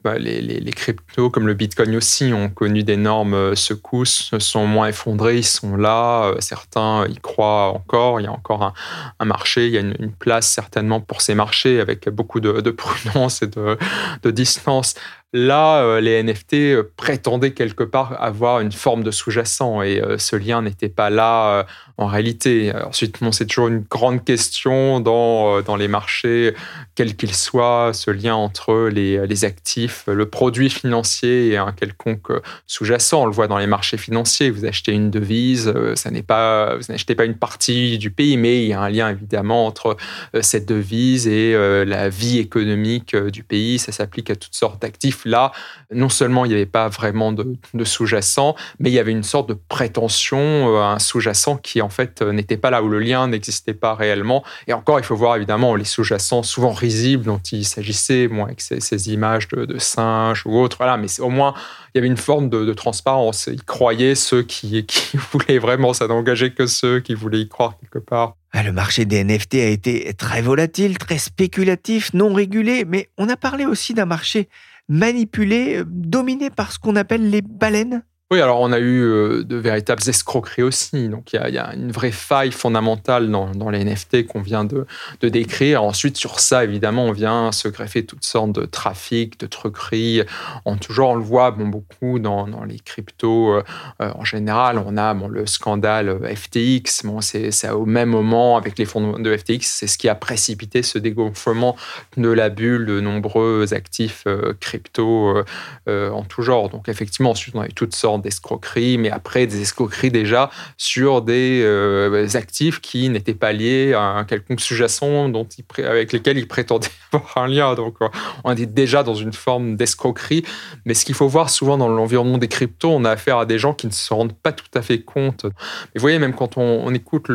bah, 0.04 0.18
les, 0.18 0.70
cryptos 0.72 1.30
comme 1.30 1.46
le 1.46 1.54
Bitcoin 1.54 1.96
aussi 1.96 2.34
ont 2.34 2.50
connu 2.50 2.82
d'énormes 2.82 3.32
euh, 3.32 3.54
secousses, 3.54 4.36
sont 4.38 4.66
moins 4.66 4.88
effondrés, 4.88 5.38
ils 5.38 5.44
sont 5.44 5.76
là, 5.76 6.26
euh, 6.26 6.36
certains 6.40 7.06
y 7.08 7.14
croient 7.14 7.68
encore, 7.68 8.20
il 8.20 8.24
y 8.24 8.26
a 8.26 8.32
encore 8.32 8.74
un, 9.18 9.24
marché, 9.24 9.66
il 9.66 9.72
y 9.72 9.78
a 9.78 9.80
une, 9.80 10.12
place 10.12 10.46
certainement 10.46 11.00
pour 11.00 11.22
ces 11.22 11.34
marchés 11.34 11.80
avec 11.80 12.10
beaucoup 12.10 12.40
de, 12.40 12.60
de 12.60 12.70
prudence 12.70 13.40
et 13.40 13.46
de 13.46 14.30
distance. 14.30 14.94
Là, 15.36 15.82
euh, 15.82 16.00
les 16.00 16.22
NFT 16.22 16.82
prétendaient 16.96 17.52
quelque 17.52 17.82
part 17.82 18.16
avoir 18.22 18.60
une 18.60 18.70
forme 18.70 19.02
de 19.02 19.10
sous-jacent 19.10 19.82
et 19.82 20.00
ce 20.16 20.36
lien 20.36 20.62
n'était 20.62 20.88
pas 20.88 21.10
là 21.10 21.66
en 21.96 22.06
réalité. 22.06 22.72
Ensuite, 22.84 23.20
bon, 23.20 23.32
c'est 23.32 23.46
toujours 23.46 23.68
une 23.68 23.84
grande 23.88 24.24
question 24.24 25.00
dans, 25.00 25.62
dans 25.62 25.76
les 25.76 25.88
marchés, 25.88 26.54
quels 26.94 27.16
qu'ils 27.16 27.34
soient, 27.34 27.92
ce 27.92 28.10
lien 28.10 28.34
entre 28.34 28.88
les, 28.88 29.26
les 29.26 29.44
actifs 29.44 30.04
le 30.06 30.28
produit 30.28 30.70
financier 30.70 31.48
et 31.48 31.56
un 31.56 31.72
quelconque 31.72 32.30
euh, 32.30 32.40
sous-jacent. 32.66 33.14
On 33.14 33.26
le 33.26 33.32
voit 33.32 33.48
dans 33.48 33.58
les 33.58 33.66
marchés 33.66 33.96
financiers. 33.96 34.50
Vous 34.50 34.64
achetez 34.64 34.92
une 34.92 35.10
devise, 35.10 35.72
euh, 35.74 35.94
ça 35.96 36.10
n'est 36.10 36.22
pas, 36.22 36.76
vous 36.76 36.84
n'achetez 36.88 37.14
pas 37.14 37.24
une 37.24 37.36
partie 37.36 37.98
du 37.98 38.10
pays, 38.10 38.36
mais 38.36 38.62
il 38.62 38.68
y 38.68 38.72
a 38.72 38.80
un 38.80 38.88
lien 38.88 39.10
évidemment 39.10 39.66
entre 39.66 39.96
euh, 40.34 40.42
cette 40.42 40.66
devise 40.66 41.26
et 41.26 41.54
la 41.54 42.08
vie 42.08 42.38
économique 42.38 43.16
du 43.16 43.42
pays. 43.42 43.78
Ça 43.78 43.92
s'applique 43.92 44.30
à 44.30 44.36
toutes 44.36 44.54
sortes 44.54 44.80
d'actifs. 44.82 45.24
Là, 45.24 45.52
non 45.92 46.08
seulement 46.08 46.44
il 46.44 46.48
n'y 46.48 46.54
avait 46.54 46.66
pas 46.66 46.88
vraiment 46.88 47.32
de, 47.32 47.56
sous-jacent, 47.84 48.54
mais 48.78 48.90
il 48.90 48.94
y 48.94 48.98
avait 48.98 49.12
une 49.12 49.22
sorte 49.22 49.48
de 49.48 49.56
prétention 49.68 50.80
à 50.80 50.94
un 50.94 50.98
sous-jacent 50.98 51.56
qui 51.56 51.80
en 51.84 51.88
fait 51.88 52.22
n'était 52.22 52.56
pas 52.56 52.70
là, 52.70 52.82
où 52.82 52.88
le 52.88 52.98
lien 52.98 53.28
n'existait 53.28 53.74
pas 53.74 53.94
réellement. 53.94 54.42
Et 54.66 54.72
encore, 54.72 54.98
il 54.98 55.04
faut 55.04 55.16
voir 55.16 55.36
évidemment 55.36 55.74
les 55.74 55.84
sous-jacents 55.84 56.42
souvent 56.42 56.72
risibles 56.72 57.24
dont 57.24 57.40
il 57.52 57.64
s'agissait, 57.64 58.28
moi, 58.28 58.46
avec 58.46 58.60
ces, 58.60 59.12
images 59.12 59.48
de, 59.48 59.78
singes 59.78 60.42
ou 60.46 60.58
autre. 60.58 60.78
Voilà, 60.78 60.96
mais 60.96 61.08
au 61.20 61.30
moins, 61.30 61.54
il 61.94 61.98
y 61.98 62.00
avait 62.00 62.08
une 62.08 62.16
forme 62.16 62.48
de, 62.48 62.72
transparence. 62.72 63.48
Ils 63.52 63.62
croyaient 63.62 64.14
ceux 64.14 64.42
qui, 64.42 64.84
qui 64.86 65.16
voulaient 65.16 65.58
vraiment, 65.58 65.92
ça 65.92 66.08
n'engageait 66.08 66.50
que 66.50 66.66
ceux 66.66 67.00
qui 67.00 67.14
voulaient 67.14 67.40
y 67.40 67.48
croire 67.48 67.78
quelque 67.78 67.98
part. 67.98 68.36
Ah, 68.52 68.62
le 68.62 68.72
marché 68.72 69.04
des 69.04 69.24
NFT 69.24 69.54
a 69.54 69.66
été 69.66 70.14
très 70.14 70.40
volatile, 70.40 70.96
très 70.98 71.18
spéculatif, 71.18 72.14
non 72.14 72.32
régulé, 72.32 72.84
mais 72.84 73.08
on 73.18 73.28
a 73.28 73.36
parlé 73.36 73.66
aussi 73.66 73.94
d'un 73.94 74.06
marché 74.06 74.48
manipulé, 74.88 75.78
euh, 75.78 75.84
dominé 75.86 76.50
par 76.50 76.72
ce 76.72 76.78
qu'on 76.78 76.96
appelle 76.96 77.30
les 77.30 77.42
baleines. 77.42 78.04
Oui, 78.30 78.40
alors 78.40 78.60
on 78.60 78.72
a 78.72 78.78
eu 78.78 79.02
euh, 79.02 79.44
de 79.44 79.56
véritables 79.56 80.00
escroqueries 80.08 80.62
aussi. 80.62 81.10
Donc 81.10 81.34
il 81.34 81.54
y, 81.54 81.58
a 81.58 81.74
une 81.74 81.92
vraie 81.92 82.10
faille 82.10 82.52
fondamentale 82.52 83.30
dans, 83.30 83.70
les 83.70 83.84
NFT 83.84 84.26
qu'on 84.26 84.40
vient 84.40 84.64
de, 84.64 84.86
décrire. 85.20 85.82
Ensuite, 85.82 86.16
sur 86.16 86.40
ça, 86.40 86.64
évidemment, 86.64 87.04
on 87.04 87.12
vient 87.12 87.52
se 87.52 87.68
greffer 87.68 88.06
toutes 88.06 88.24
sortes 88.24 88.52
de 88.52 88.64
trafics, 88.64 89.38
de 89.38 89.46
truqueries. 89.46 90.22
En 90.64 90.76
toujours, 90.76 91.10
on 91.10 91.16
le 91.16 91.22
voit 91.22 91.50
beaucoup 91.50 92.18
dans, 92.18 92.46
les 92.64 92.78
cryptos 92.78 93.52
euh, 93.52 93.62
euh, 94.00 94.10
en 94.14 94.24
général. 94.24 94.82
On 94.84 94.96
a 94.96 95.12
le 95.28 95.44
scandale 95.44 96.18
FTX. 96.34 97.04
C'est 97.20 97.70
au 97.70 97.84
même 97.84 98.08
moment 98.08 98.56
avec 98.56 98.78
les 98.78 98.86
fonds 98.86 99.18
de 99.18 99.36
FTX, 99.36 99.60
c'est 99.60 99.86
ce 99.86 99.98
qui 99.98 100.08
a 100.08 100.14
précipité 100.14 100.82
ce 100.82 100.98
dégonflement 100.98 101.76
de 102.16 102.30
la 102.30 102.48
bulle 102.48 102.86
de 102.86 103.00
nombreux 103.00 103.74
actifs 103.74 104.24
crypto 104.60 105.44
en 105.86 106.22
tout 106.22 106.40
genre. 106.40 106.70
Donc 106.70 106.88
effectivement, 106.88 107.30
ensuite, 107.30 107.54
on 107.54 107.60
a 107.60 107.66
eu 107.66 107.74
toutes 107.74 107.94
sortes 107.94 108.13
d'escroqueries, 108.18 108.98
mais 108.98 109.10
après 109.10 109.46
des 109.46 109.62
escroqueries 109.62 110.10
déjà 110.10 110.50
sur 110.76 111.22
des 111.22 111.60
euh, 111.62 112.26
actifs 112.34 112.80
qui 112.80 113.08
n'étaient 113.08 113.34
pas 113.34 113.52
liés 113.52 113.92
à 113.94 114.02
un 114.02 114.24
quelconque 114.24 114.60
sous-jacent 114.60 115.30
avec 115.78 116.12
lesquels 116.12 116.38
ils 116.38 116.48
prétendaient 116.48 116.88
avoir 117.12 117.38
un 117.38 117.48
lien. 117.48 117.74
Donc 117.74 117.96
euh, 118.00 118.08
on 118.44 118.54
est 118.54 118.66
déjà 118.66 119.02
dans 119.02 119.14
une 119.14 119.32
forme 119.32 119.76
d'escroquerie. 119.76 120.44
Mais 120.84 120.94
ce 120.94 121.04
qu'il 121.04 121.14
faut 121.14 121.28
voir 121.28 121.50
souvent 121.50 121.78
dans 121.78 121.88
l'environnement 121.88 122.38
des 122.38 122.48
cryptos, 122.48 122.90
on 122.90 123.04
a 123.04 123.10
affaire 123.10 123.38
à 123.38 123.46
des 123.46 123.58
gens 123.58 123.74
qui 123.74 123.86
ne 123.86 123.92
se 123.92 124.12
rendent 124.12 124.36
pas 124.36 124.52
tout 124.52 124.66
à 124.74 124.82
fait 124.82 125.00
compte. 125.02 125.44
Mais 125.44 125.50
vous 125.96 126.00
voyez, 126.00 126.18
même 126.18 126.34
quand 126.34 126.56
on, 126.56 126.92
écoute 126.94 127.26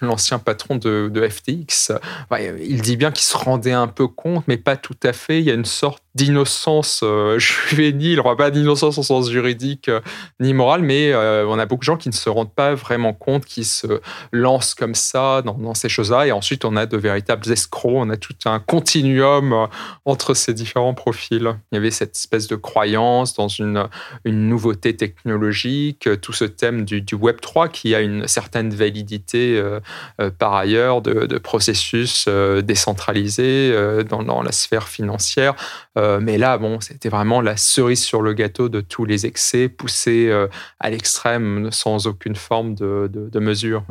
l'ancien 0.00 0.38
patron 0.38 0.76
de, 0.76 1.28
FTX, 1.28 1.92
il 2.60 2.80
dit 2.82 2.96
bien 2.96 3.10
qu'il 3.10 3.24
se 3.24 3.36
rendait 3.36 3.72
un 3.72 3.88
peu 3.88 4.08
compte, 4.08 4.44
mais 4.48 4.56
pas 4.56 4.76
tout 4.76 4.96
à 5.02 5.12
fait. 5.12 5.40
Il 5.40 5.44
y 5.44 5.50
a 5.50 5.54
une 5.54 5.64
sorte 5.64 6.02
d'innocence 6.14 7.00
euh, 7.02 7.38
juvénile, 7.68 8.22
pas 8.36 8.50
d'innocence 8.50 8.98
au 8.98 9.02
sens 9.02 9.30
juridique 9.30 9.88
euh, 9.88 10.00
ni 10.40 10.54
moral, 10.54 10.82
mais 10.82 11.12
euh, 11.12 11.46
on 11.46 11.58
a 11.58 11.66
beaucoup 11.66 11.80
de 11.80 11.84
gens 11.84 11.96
qui 11.96 12.08
ne 12.08 12.14
se 12.14 12.28
rendent 12.28 12.54
pas 12.54 12.74
vraiment 12.74 13.12
compte, 13.12 13.44
qui 13.44 13.64
se 13.64 14.00
lancent 14.32 14.74
comme 14.74 14.94
ça 14.94 15.42
dans, 15.42 15.74
ces 15.74 15.88
choses-là, 15.88 16.26
et 16.26 16.32
ensuite 16.32 16.64
on 16.64 16.76
a 16.76 16.86
de 16.86 16.96
véritables 16.96 17.50
escrocs, 17.50 17.92
on 17.94 18.10
a 18.10 18.16
tout 18.16 18.34
un 18.44 18.58
continuum 18.58 19.68
entre 20.04 20.34
ces 20.34 20.54
différents 20.54 20.94
profils. 20.94 21.54
Il 21.72 21.74
y 21.74 21.78
avait 21.78 21.90
cette 21.90 22.16
espèce 22.16 22.48
de 22.48 22.56
croyance 22.56 23.34
dans 23.34 23.48
une, 23.48 23.88
une 24.24 24.48
nouveauté 24.48 24.96
technologique, 24.96 26.08
tout 26.20 26.32
ce 26.32 26.44
thème 26.44 26.84
du, 26.84 27.02
du 27.02 27.14
Web 27.14 27.40
3 27.40 27.68
qui 27.68 27.94
a 27.94 28.00
une 28.00 28.26
certaine 28.26 28.70
validité 28.70 29.62
par 30.38 30.54
ailleurs 30.54 31.02
de, 31.02 31.38
processus 31.38 32.28
décentralisés 32.28 33.74
dans, 34.08 34.42
la 34.42 34.52
sphère 34.52 34.88
financière. 34.88 35.54
Euh, 35.98 36.20
mais 36.20 36.38
là, 36.38 36.58
bon, 36.58 36.80
c'était 36.80 37.08
vraiment 37.08 37.40
la 37.40 37.56
cerise 37.56 38.02
sur 38.02 38.22
le 38.22 38.32
gâteau 38.32 38.68
de 38.68 38.80
tous 38.80 39.04
les 39.04 39.26
excès 39.26 39.68
poussés 39.68 40.28
euh, 40.28 40.46
à 40.78 40.90
l'extrême 40.90 41.70
sans 41.72 42.06
aucune 42.06 42.36
forme 42.36 42.74
de, 42.74 43.40
mesure. 43.40 43.84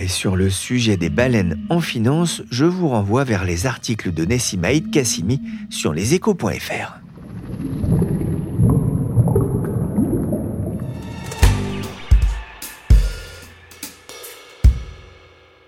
Et 0.00 0.08
sur 0.08 0.34
le 0.34 0.50
sujet 0.50 0.96
des 0.96 1.10
baleines 1.10 1.64
en 1.70 1.80
finance, 1.80 2.42
je 2.50 2.64
vous 2.64 2.88
renvoie 2.88 3.22
vers 3.22 3.44
les 3.44 3.66
articles 3.66 4.12
de 4.12 4.24
Nessimaïd 4.24 4.90
Kassimi 4.90 5.40
sur 5.70 5.92
leséchos.fr. 5.92 7.05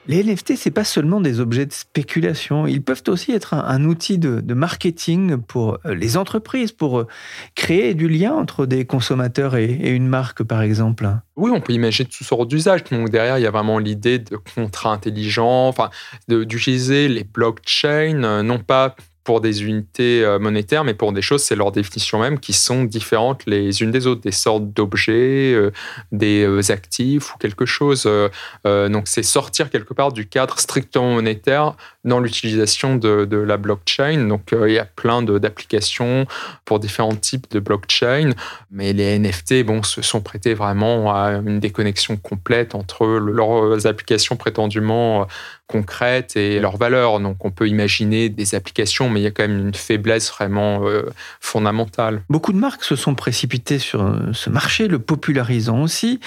Les 0.09 0.25
NFT, 0.25 0.57
c'est 0.57 0.71
pas 0.71 0.85
seulement 0.85 1.21
des 1.21 1.39
objets 1.39 1.67
de 1.67 1.73
spéculation, 1.73 2.67
ils 2.67 2.83
peuvent 2.83 3.03
aussi 3.09 3.33
être 3.33 3.53
un, 3.53 3.85
outil 3.85 4.17
de, 4.17 4.55
marketing 4.55 5.37
pour 5.37 5.79
euh, 5.85 5.95
les 5.95 6.17
entreprises, 6.17 6.73
pour 6.73 7.01
euh, 7.01 7.07
créer 7.55 7.93
du 7.93 8.09
lien 8.09 8.33
entre 8.33 8.65
des 8.65 8.87
consommateurs 8.87 9.55
et, 9.57 9.91
une 9.91 10.09
marque, 10.09 10.43
par 10.43 10.63
exemple. 10.63 11.07
Oui, 11.37 11.51
on 11.55 11.61
peut 11.61 11.75
imaginer 11.75 12.09
toutes 12.09 12.27
sortes 12.27 12.49
d'usages. 12.49 12.85
Donc 12.85 13.11
derrière, 13.11 13.39
il 13.39 13.43
y 13.43 13.47
a 13.47 13.51
vraiment 13.51 13.79
l'idée 13.79 14.19
de 14.19 14.39
contrats 14.55 14.95
intelligents, 14.95 15.69
enfin, 15.69 15.91
d'utiliser 16.27 17.09
les 17.09 17.25
blockchains, 17.25 18.25
euh, 18.25 18.43
non 18.43 18.61
pas 18.61 18.97
pour 19.29 19.43
des 19.43 19.63
unités 19.63 20.25
euh, 20.25 20.39
monétaires, 20.39 20.85
mais 20.85 20.95
pour 20.95 21.13
des 21.13 21.21
choses, 21.21 21.43
c'est 21.43 21.55
leur 21.55 21.71
définition 21.71 22.19
même, 22.19 22.41
qui 22.41 22.55
sont 22.55 22.85
différentes 22.85 23.43
les 23.45 23.83
unes 23.83 23.91
des 23.91 24.07
autres, 24.07 24.23
des 24.23 24.33
sortes 24.33 24.73
d'objets, 24.73 25.53
euh, 25.53 25.71
des 26.13 26.45
euh, 26.47 26.73
actifs 26.73 27.35
ou 27.35 27.37
quelque 27.37 27.67
chose. 27.67 28.09
donc 28.65 29.07
c'est 29.07 29.23
sortir 29.23 29.69
quelque 29.69 29.93
part 29.93 30.13
du 30.13 30.27
cadre 30.27 30.59
strictement 30.59 31.13
monétaire 31.13 31.75
dans 32.05 32.21
l'utilisation 32.21 32.97
de, 32.97 33.37
la 33.37 33.59
blockchain. 33.59 34.29
Donc 34.29 34.45
il 34.53 34.73
y 34.73 34.79
a 34.79 34.87
plein 34.87 35.21
d'applications 35.23 36.27
pour 36.65 36.79
différents 36.79 37.15
types 37.15 37.51
de 37.51 37.61
blockchain, 37.61 38.31
mais 38.71 38.95
les 38.95 39.19
NFT 39.19 39.63
bon, 39.63 39.83
se 39.83 40.01
sont 40.01 40.23
prêtés 40.23 40.55
vraiment 40.55 41.15
à 41.15 41.33
une 41.33 41.61
déconnexion 41.61 42.17
complète 42.17 42.75
entre 42.75 43.05
leurs 43.07 43.87
applications 43.87 44.37
prétendument 44.37 45.27
concrètes 45.69 46.35
et 46.37 46.59
leurs 46.59 46.77
valeurs. 46.77 47.21
Donc 47.21 47.45
on 47.45 47.51
peut 47.51 47.69
imaginer 47.69 48.29
des 48.31 48.55
applications, 48.55 49.09
mais 49.09 49.21
il 49.21 49.23
y 49.23 49.27
a 49.27 49.31
quand 49.31 49.47
même 49.47 49.69
une 49.69 49.75
faiblesse 49.75 50.31
vraiment 50.31 50.87
euh, 50.87 51.03
fondamentale. 51.41 52.23
Beaucoup 52.29 52.53
de 52.53 52.59
marques 52.59 52.85
se 52.85 52.97
sont 52.97 53.15
précipitées 53.15 53.79
sur 53.79 54.03
euh, 54.03 54.33
ce 54.33 54.51
marché, 54.51 54.89
le 54.89 54.99
popularisant 54.99 55.83
aussi, 55.83 56.21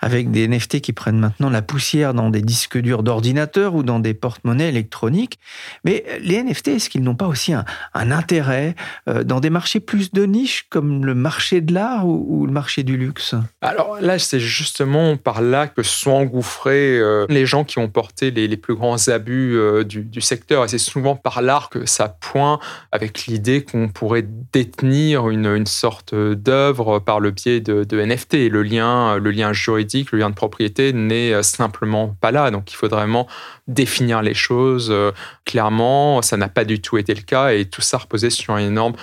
avec 0.00 0.30
des 0.30 0.46
NFT 0.48 0.80
qui 0.80 0.92
prennent 0.92 1.18
maintenant 1.18 1.48
la 1.48 1.62
poussière 1.62 2.12
dans 2.12 2.28
des 2.28 2.42
disques 2.42 2.76
durs 2.76 3.02
d'ordinateur 3.02 3.74
ou 3.74 3.82
dans 3.82 4.00
des 4.00 4.14
porte-monnaies 4.14 4.68
électroniques. 4.68 5.38
Mais 5.84 6.04
les 6.20 6.42
NFT, 6.42 6.68
est-ce 6.68 6.90
qu'ils 6.90 7.02
n'ont 7.02 7.14
pas 7.14 7.28
aussi 7.28 7.52
un, 7.54 7.64
intérêt 7.94 8.74
euh, 9.08 9.22
dans 9.22 9.38
des 9.38 9.50
marchés 9.50 9.80
plus 9.80 10.12
de 10.12 10.24
niche 10.24 10.66
comme 10.70 11.06
le 11.06 11.14
marché 11.14 11.60
de 11.60 11.72
l'art 11.72 12.06
ou, 12.06 12.46
le 12.46 12.52
marché 12.52 12.82
du 12.82 12.96
luxe? 12.96 13.34
Alors 13.60 13.98
là, 14.00 14.18
c'est 14.18 14.40
justement 14.40 15.16
par 15.16 15.40
là 15.40 15.68
que 15.68 15.82
sont 15.82 16.10
engouffrés 16.10 17.00
les 17.28 17.46
gens 17.46 17.64
qui 17.64 17.78
ont 17.78 17.88
porté 17.88 18.30
les, 18.30 18.56
plus 18.56 18.74
grands 18.74 18.87
abus 19.08 19.58
du, 19.84 20.02
du 20.02 20.20
secteur. 20.20 20.64
Et 20.64 20.68
c'est 20.68 20.78
souvent 20.78 21.16
par 21.16 21.42
l'art 21.42 21.70
que 21.70 21.86
ça 21.86 22.08
pointe 22.08 22.60
avec 22.92 23.26
l'idée 23.26 23.64
qu'on 23.64 23.88
pourrait 23.88 24.26
détenir 24.52 25.28
une, 25.28 25.66
sorte 25.66 26.14
d'œuvre 26.14 26.98
par 26.98 27.20
le 27.20 27.30
biais 27.30 27.60
de, 27.60 27.84
NFT. 28.00 28.48
le 28.50 28.62
lien, 28.62 29.18
le 29.18 29.30
lien 29.30 29.52
juridique, 29.52 30.12
le 30.12 30.18
lien 30.18 30.30
de 30.30 30.34
propriété 30.34 30.92
n'est 30.92 31.42
simplement 31.42 32.16
pas 32.20 32.30
là. 32.30 32.50
Donc 32.50 32.72
il 32.72 32.74
faudrait 32.74 32.98
vraiment 32.98 33.26
définir 33.66 34.22
les 34.22 34.34
choses 34.34 34.88
euh, 34.90 35.12
clairement. 35.44 36.22
Ça 36.22 36.36
n'a 36.36 36.48
pas 36.48 36.64
du 36.64 36.80
tout 36.80 36.98
été 36.98 37.14
le 37.14 37.22
cas 37.22 37.52
et 37.52 37.66
tout 37.66 37.82
ça 37.82 37.98
reposait 37.98 38.30
sur 38.30 38.56
une 38.56 38.66
énorme 38.66 38.94
euh, 38.94 38.98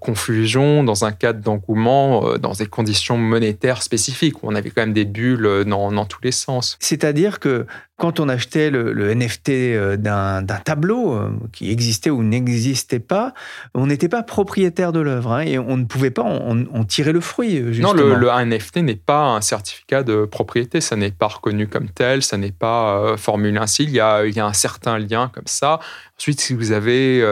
confusion 0.00 0.82
dans 0.84 1.04
un 1.04 1.12
cadre 1.12 1.40
d'engouement, 1.40 2.26
euh, 2.26 2.38
dans 2.38 2.52
des 2.52 2.66
conditions 2.66 3.18
monétaires 3.18 3.82
spécifiques, 3.82 4.42
où 4.42 4.48
on 4.48 4.54
avait 4.54 4.70
quand 4.70 4.80
même 4.80 4.94
des 4.94 5.04
bulles 5.04 5.64
dans, 5.66 5.92
dans 5.92 6.06
tous 6.06 6.22
les 6.22 6.32
sens. 6.32 6.78
C'est-à-dire 6.80 7.40
que 7.40 7.66
quand 7.98 8.20
on 8.20 8.28
achetait 8.28 8.70
le, 8.70 9.14
NFT 9.14 9.96
d'un 9.96 10.42
tableau 10.42 11.18
qui 11.52 11.70
existait 11.70 12.10
ou 12.10 12.22
n'existait 12.22 12.98
pas, 12.98 13.32
on 13.74 13.86
n'était 13.86 14.10
pas 14.10 14.22
propriétaire 14.22 14.92
de 14.92 15.00
l'œuvre 15.00 15.32
hein, 15.32 15.40
et 15.40 15.58
on 15.58 15.78
ne 15.78 15.86
pouvait 15.86 16.10
pas 16.10 16.22
en, 16.22 16.84
tirer 16.84 17.12
le 17.12 17.20
fruit. 17.20 17.62
Justement. 17.72 17.94
Non, 17.94 18.16
le, 18.16 18.44
NFT 18.44 18.78
n'est 18.78 18.96
pas 18.96 19.24
un 19.24 19.40
certificat 19.40 20.02
de 20.02 20.26
propriété, 20.26 20.82
ça 20.82 20.94
n'est 20.96 21.10
pas 21.10 21.28
reconnu 21.28 21.68
comme 21.68 21.88
tel, 21.88 22.22
ça 22.22 22.36
n'est 22.36 22.52
pas 22.52 23.16
formule 23.16 23.56
ainsi. 23.56 23.84
Il 23.84 23.90
y, 23.90 24.00
a, 24.00 24.26
il 24.26 24.36
y 24.36 24.40
a 24.40 24.46
un 24.46 24.52
certain 24.52 24.98
lien 24.98 25.30
comme 25.32 25.46
ça. 25.46 25.80
Ensuite, 26.18 26.40
si 26.40 26.52
vous 26.52 26.72
avez 26.72 27.24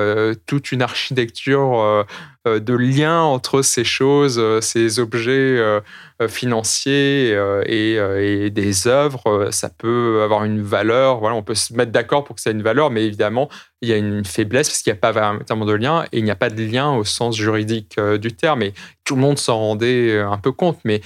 toute 0.46 0.72
une 0.72 0.80
architecture 0.80 2.04
euh, 2.43 2.43
de 2.46 2.74
lien 2.74 3.22
entre 3.22 3.62
ces 3.62 3.84
choses, 3.84 4.38
euh, 4.38 4.60
ces 4.60 4.98
objets 4.98 5.32
euh, 5.32 5.80
financiers 6.28 7.36
et, 7.66 8.50
des 8.50 8.86
œuvres, 8.86 9.48
ça 9.50 9.68
peut 9.68 10.20
avoir 10.22 10.44
une 10.44 10.62
valeur. 10.62 11.18
Voilà, 11.18 11.34
on 11.34 11.42
peut 11.42 11.54
se 11.54 11.74
mettre 11.74 11.90
d'accord 11.90 12.24
pour 12.24 12.36
que 12.36 12.42
ça 12.42 12.50
ait 12.50 12.52
une 12.52 12.62
valeur, 12.62 12.90
mais 12.90 13.04
évidemment, 13.04 13.48
il 13.82 13.88
y 13.88 13.92
a 13.92 13.96
une 13.96 14.24
faiblesse 14.24 14.68
parce 14.68 14.82
qu'il 14.82 14.92
n'y 14.92 14.98
a 14.98 15.00
pas 15.00 15.12
véritablement 15.12 15.66
de 15.66 15.74
lien 15.74 16.04
et 16.12 16.18
il 16.18 16.24
n'y 16.24 16.30
a 16.30 16.36
pas 16.36 16.50
de 16.50 16.62
lien 16.62 16.92
au 16.92 17.04
sens 17.04 17.36
juridique 17.36 17.98
du 17.98 18.32
terme. 18.32 18.62
Et 18.62 18.74
tout 19.02 19.16
le 19.16 19.22
monde 19.22 19.38
s'en 19.38 19.58
rendait 19.58 20.18
un 20.18 20.38
peu 20.38 20.52
compte, 20.52 20.78
mais 20.84 21.00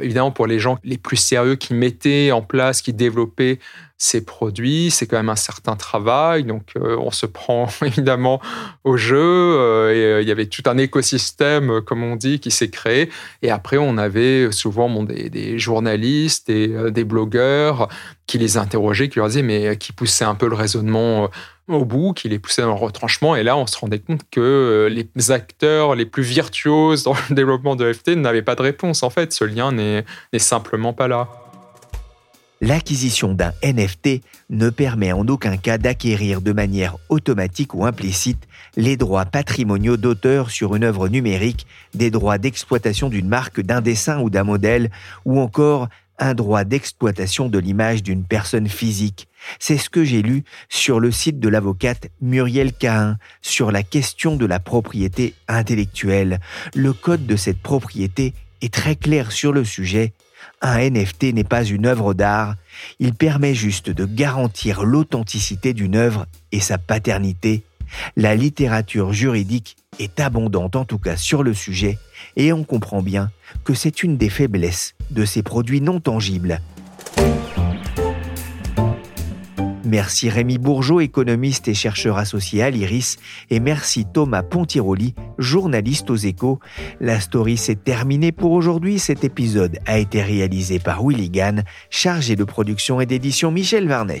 évidemment, 0.00 0.30
pour 0.30 0.46
les 0.46 0.60
gens 0.60 0.78
les 0.84 0.98
plus 0.98 1.16
sérieux 1.16 1.56
qui 1.56 1.74
mettaient 1.74 2.30
en 2.30 2.42
place, 2.42 2.82
qui 2.82 2.92
développaient 2.92 3.58
ces 4.02 4.24
produits, 4.24 4.90
c'est 4.90 5.06
quand 5.06 5.16
même 5.16 5.28
un 5.28 5.36
certain 5.36 5.76
travail, 5.76 6.44
donc 6.44 6.74
on 6.76 7.10
se 7.10 7.26
prend 7.26 7.68
évidemment 7.82 8.40
au 8.84 8.96
jeu, 8.96 9.92
et 9.94 10.22
il 10.22 10.28
y 10.28 10.32
avait 10.32 10.46
tout 10.46 10.62
un 10.66 10.78
écosystème, 10.78 11.70
euh, 11.70 11.80
comme 11.80 12.02
on 12.02 12.16
dit, 12.16 12.40
qui 12.40 12.50
s'est 12.50 12.70
créé. 12.70 13.10
Et 13.42 13.50
après, 13.50 13.78
on 13.78 13.98
avait 13.98 14.50
souvent 14.52 15.02
des, 15.04 15.58
journalistes 15.58 16.48
et 16.48 16.68
euh, 16.68 16.90
des 16.90 17.04
blogueurs 17.04 17.88
qui 18.26 18.38
les 18.38 18.56
interrogeaient, 18.56 19.08
qui 19.08 19.18
leur 19.18 19.28
disaient, 19.28 19.42
mais 19.42 19.68
euh, 19.68 19.74
qui 19.74 19.92
poussaient 19.92 20.24
un 20.24 20.34
peu 20.34 20.48
le 20.48 20.54
raisonnement 20.54 21.28
au 21.68 21.84
bout, 21.84 22.12
qui 22.12 22.28
les 22.28 22.38
poussaient 22.38 22.62
dans 22.62 22.68
le 22.68 22.74
retranchement. 22.74 23.36
Et 23.36 23.42
là, 23.42 23.56
on 23.56 23.66
se 23.66 23.78
rendait 23.78 24.00
compte 24.00 24.22
que 24.30 24.88
les 24.90 25.30
acteurs 25.30 25.94
les 25.94 26.06
plus 26.06 26.22
virtuoses 26.22 27.04
dans 27.04 27.14
le 27.28 27.34
développement 27.34 27.76
de 27.76 27.92
FT 27.92 28.16
n'avaient 28.16 28.42
pas 28.42 28.54
de 28.54 28.62
réponse. 28.62 29.02
En 29.02 29.10
fait, 29.10 29.32
ce 29.32 29.44
lien 29.44 29.72
n'est 29.72 30.04
simplement 30.38 30.92
pas 30.92 31.08
là 31.08 31.41
l'acquisition 32.62 33.34
d'un 33.34 33.52
NFT 33.62 34.22
ne 34.48 34.70
permet 34.70 35.12
en 35.12 35.26
aucun 35.26 35.56
cas 35.56 35.78
d'acquérir 35.78 36.40
de 36.40 36.52
manière 36.52 36.96
automatique 37.08 37.74
ou 37.74 37.84
implicite 37.84 38.46
les 38.76 38.96
droits 38.96 39.24
patrimoniaux 39.26 39.96
d'auteur 39.96 40.48
sur 40.48 40.76
une 40.76 40.84
œuvre 40.84 41.08
numérique, 41.08 41.66
des 41.92 42.10
droits 42.10 42.38
d'exploitation 42.38 43.08
d'une 43.08 43.28
marque, 43.28 43.60
d'un 43.60 43.80
dessin 43.80 44.20
ou 44.20 44.30
d'un 44.30 44.44
modèle, 44.44 44.90
ou 45.24 45.40
encore 45.40 45.88
un 46.20 46.34
droit 46.34 46.62
d'exploitation 46.62 47.48
de 47.48 47.58
l'image 47.58 48.04
d'une 48.04 48.22
personne 48.22 48.68
physique. 48.68 49.26
C'est 49.58 49.76
ce 49.76 49.90
que 49.90 50.04
j'ai 50.04 50.22
lu 50.22 50.44
sur 50.68 51.00
le 51.00 51.10
site 51.10 51.40
de 51.40 51.48
l'avocate 51.48 52.10
Muriel 52.20 52.72
Cahin 52.72 53.18
sur 53.40 53.72
la 53.72 53.82
question 53.82 54.36
de 54.36 54.46
la 54.46 54.60
propriété 54.60 55.34
intellectuelle. 55.48 56.38
Le 56.76 56.92
code 56.92 57.26
de 57.26 57.34
cette 57.34 57.60
propriété 57.60 58.34
est 58.60 58.72
très 58.72 58.94
clair 58.94 59.32
sur 59.32 59.52
le 59.52 59.64
sujet 59.64 60.12
un 60.60 60.78
NFT 60.78 61.34
n'est 61.34 61.44
pas 61.44 61.64
une 61.64 61.86
œuvre 61.86 62.14
d'art, 62.14 62.56
il 62.98 63.14
permet 63.14 63.54
juste 63.54 63.90
de 63.90 64.04
garantir 64.04 64.84
l'authenticité 64.84 65.74
d'une 65.74 65.96
œuvre 65.96 66.26
et 66.52 66.60
sa 66.60 66.78
paternité. 66.78 67.62
La 68.16 68.34
littérature 68.34 69.12
juridique 69.12 69.76
est 69.98 70.20
abondante 70.20 70.76
en 70.76 70.84
tout 70.84 70.98
cas 70.98 71.16
sur 71.16 71.42
le 71.42 71.52
sujet 71.52 71.98
et 72.36 72.52
on 72.52 72.64
comprend 72.64 73.02
bien 73.02 73.30
que 73.64 73.74
c'est 73.74 74.02
une 74.02 74.16
des 74.16 74.30
faiblesses 74.30 74.94
de 75.10 75.24
ces 75.24 75.42
produits 75.42 75.80
non 75.80 76.00
tangibles. 76.00 76.60
Merci 79.92 80.30
Rémi 80.30 80.56
Bourgeot, 80.56 81.00
économiste 81.00 81.68
et 81.68 81.74
chercheur 81.74 82.16
associé 82.16 82.62
à 82.62 82.70
l'IRIS, 82.70 83.18
et 83.50 83.60
merci 83.60 84.06
Thomas 84.10 84.42
Pontiroli, 84.42 85.14
journaliste 85.36 86.08
aux 86.08 86.16
échos. 86.16 86.60
La 86.98 87.20
story 87.20 87.58
s'est 87.58 87.74
terminée 87.74 88.32
pour 88.32 88.52
aujourd'hui. 88.52 88.98
Cet 88.98 89.22
épisode 89.22 89.78
a 89.84 89.98
été 89.98 90.22
réalisé 90.22 90.78
par 90.78 91.06
Willy 91.06 91.28
Gann, 91.28 91.64
chargé 91.90 92.36
de 92.36 92.44
production 92.44 93.02
et 93.02 93.06
d'édition 93.06 93.50
Michel 93.50 93.86
Varnet. 93.86 94.20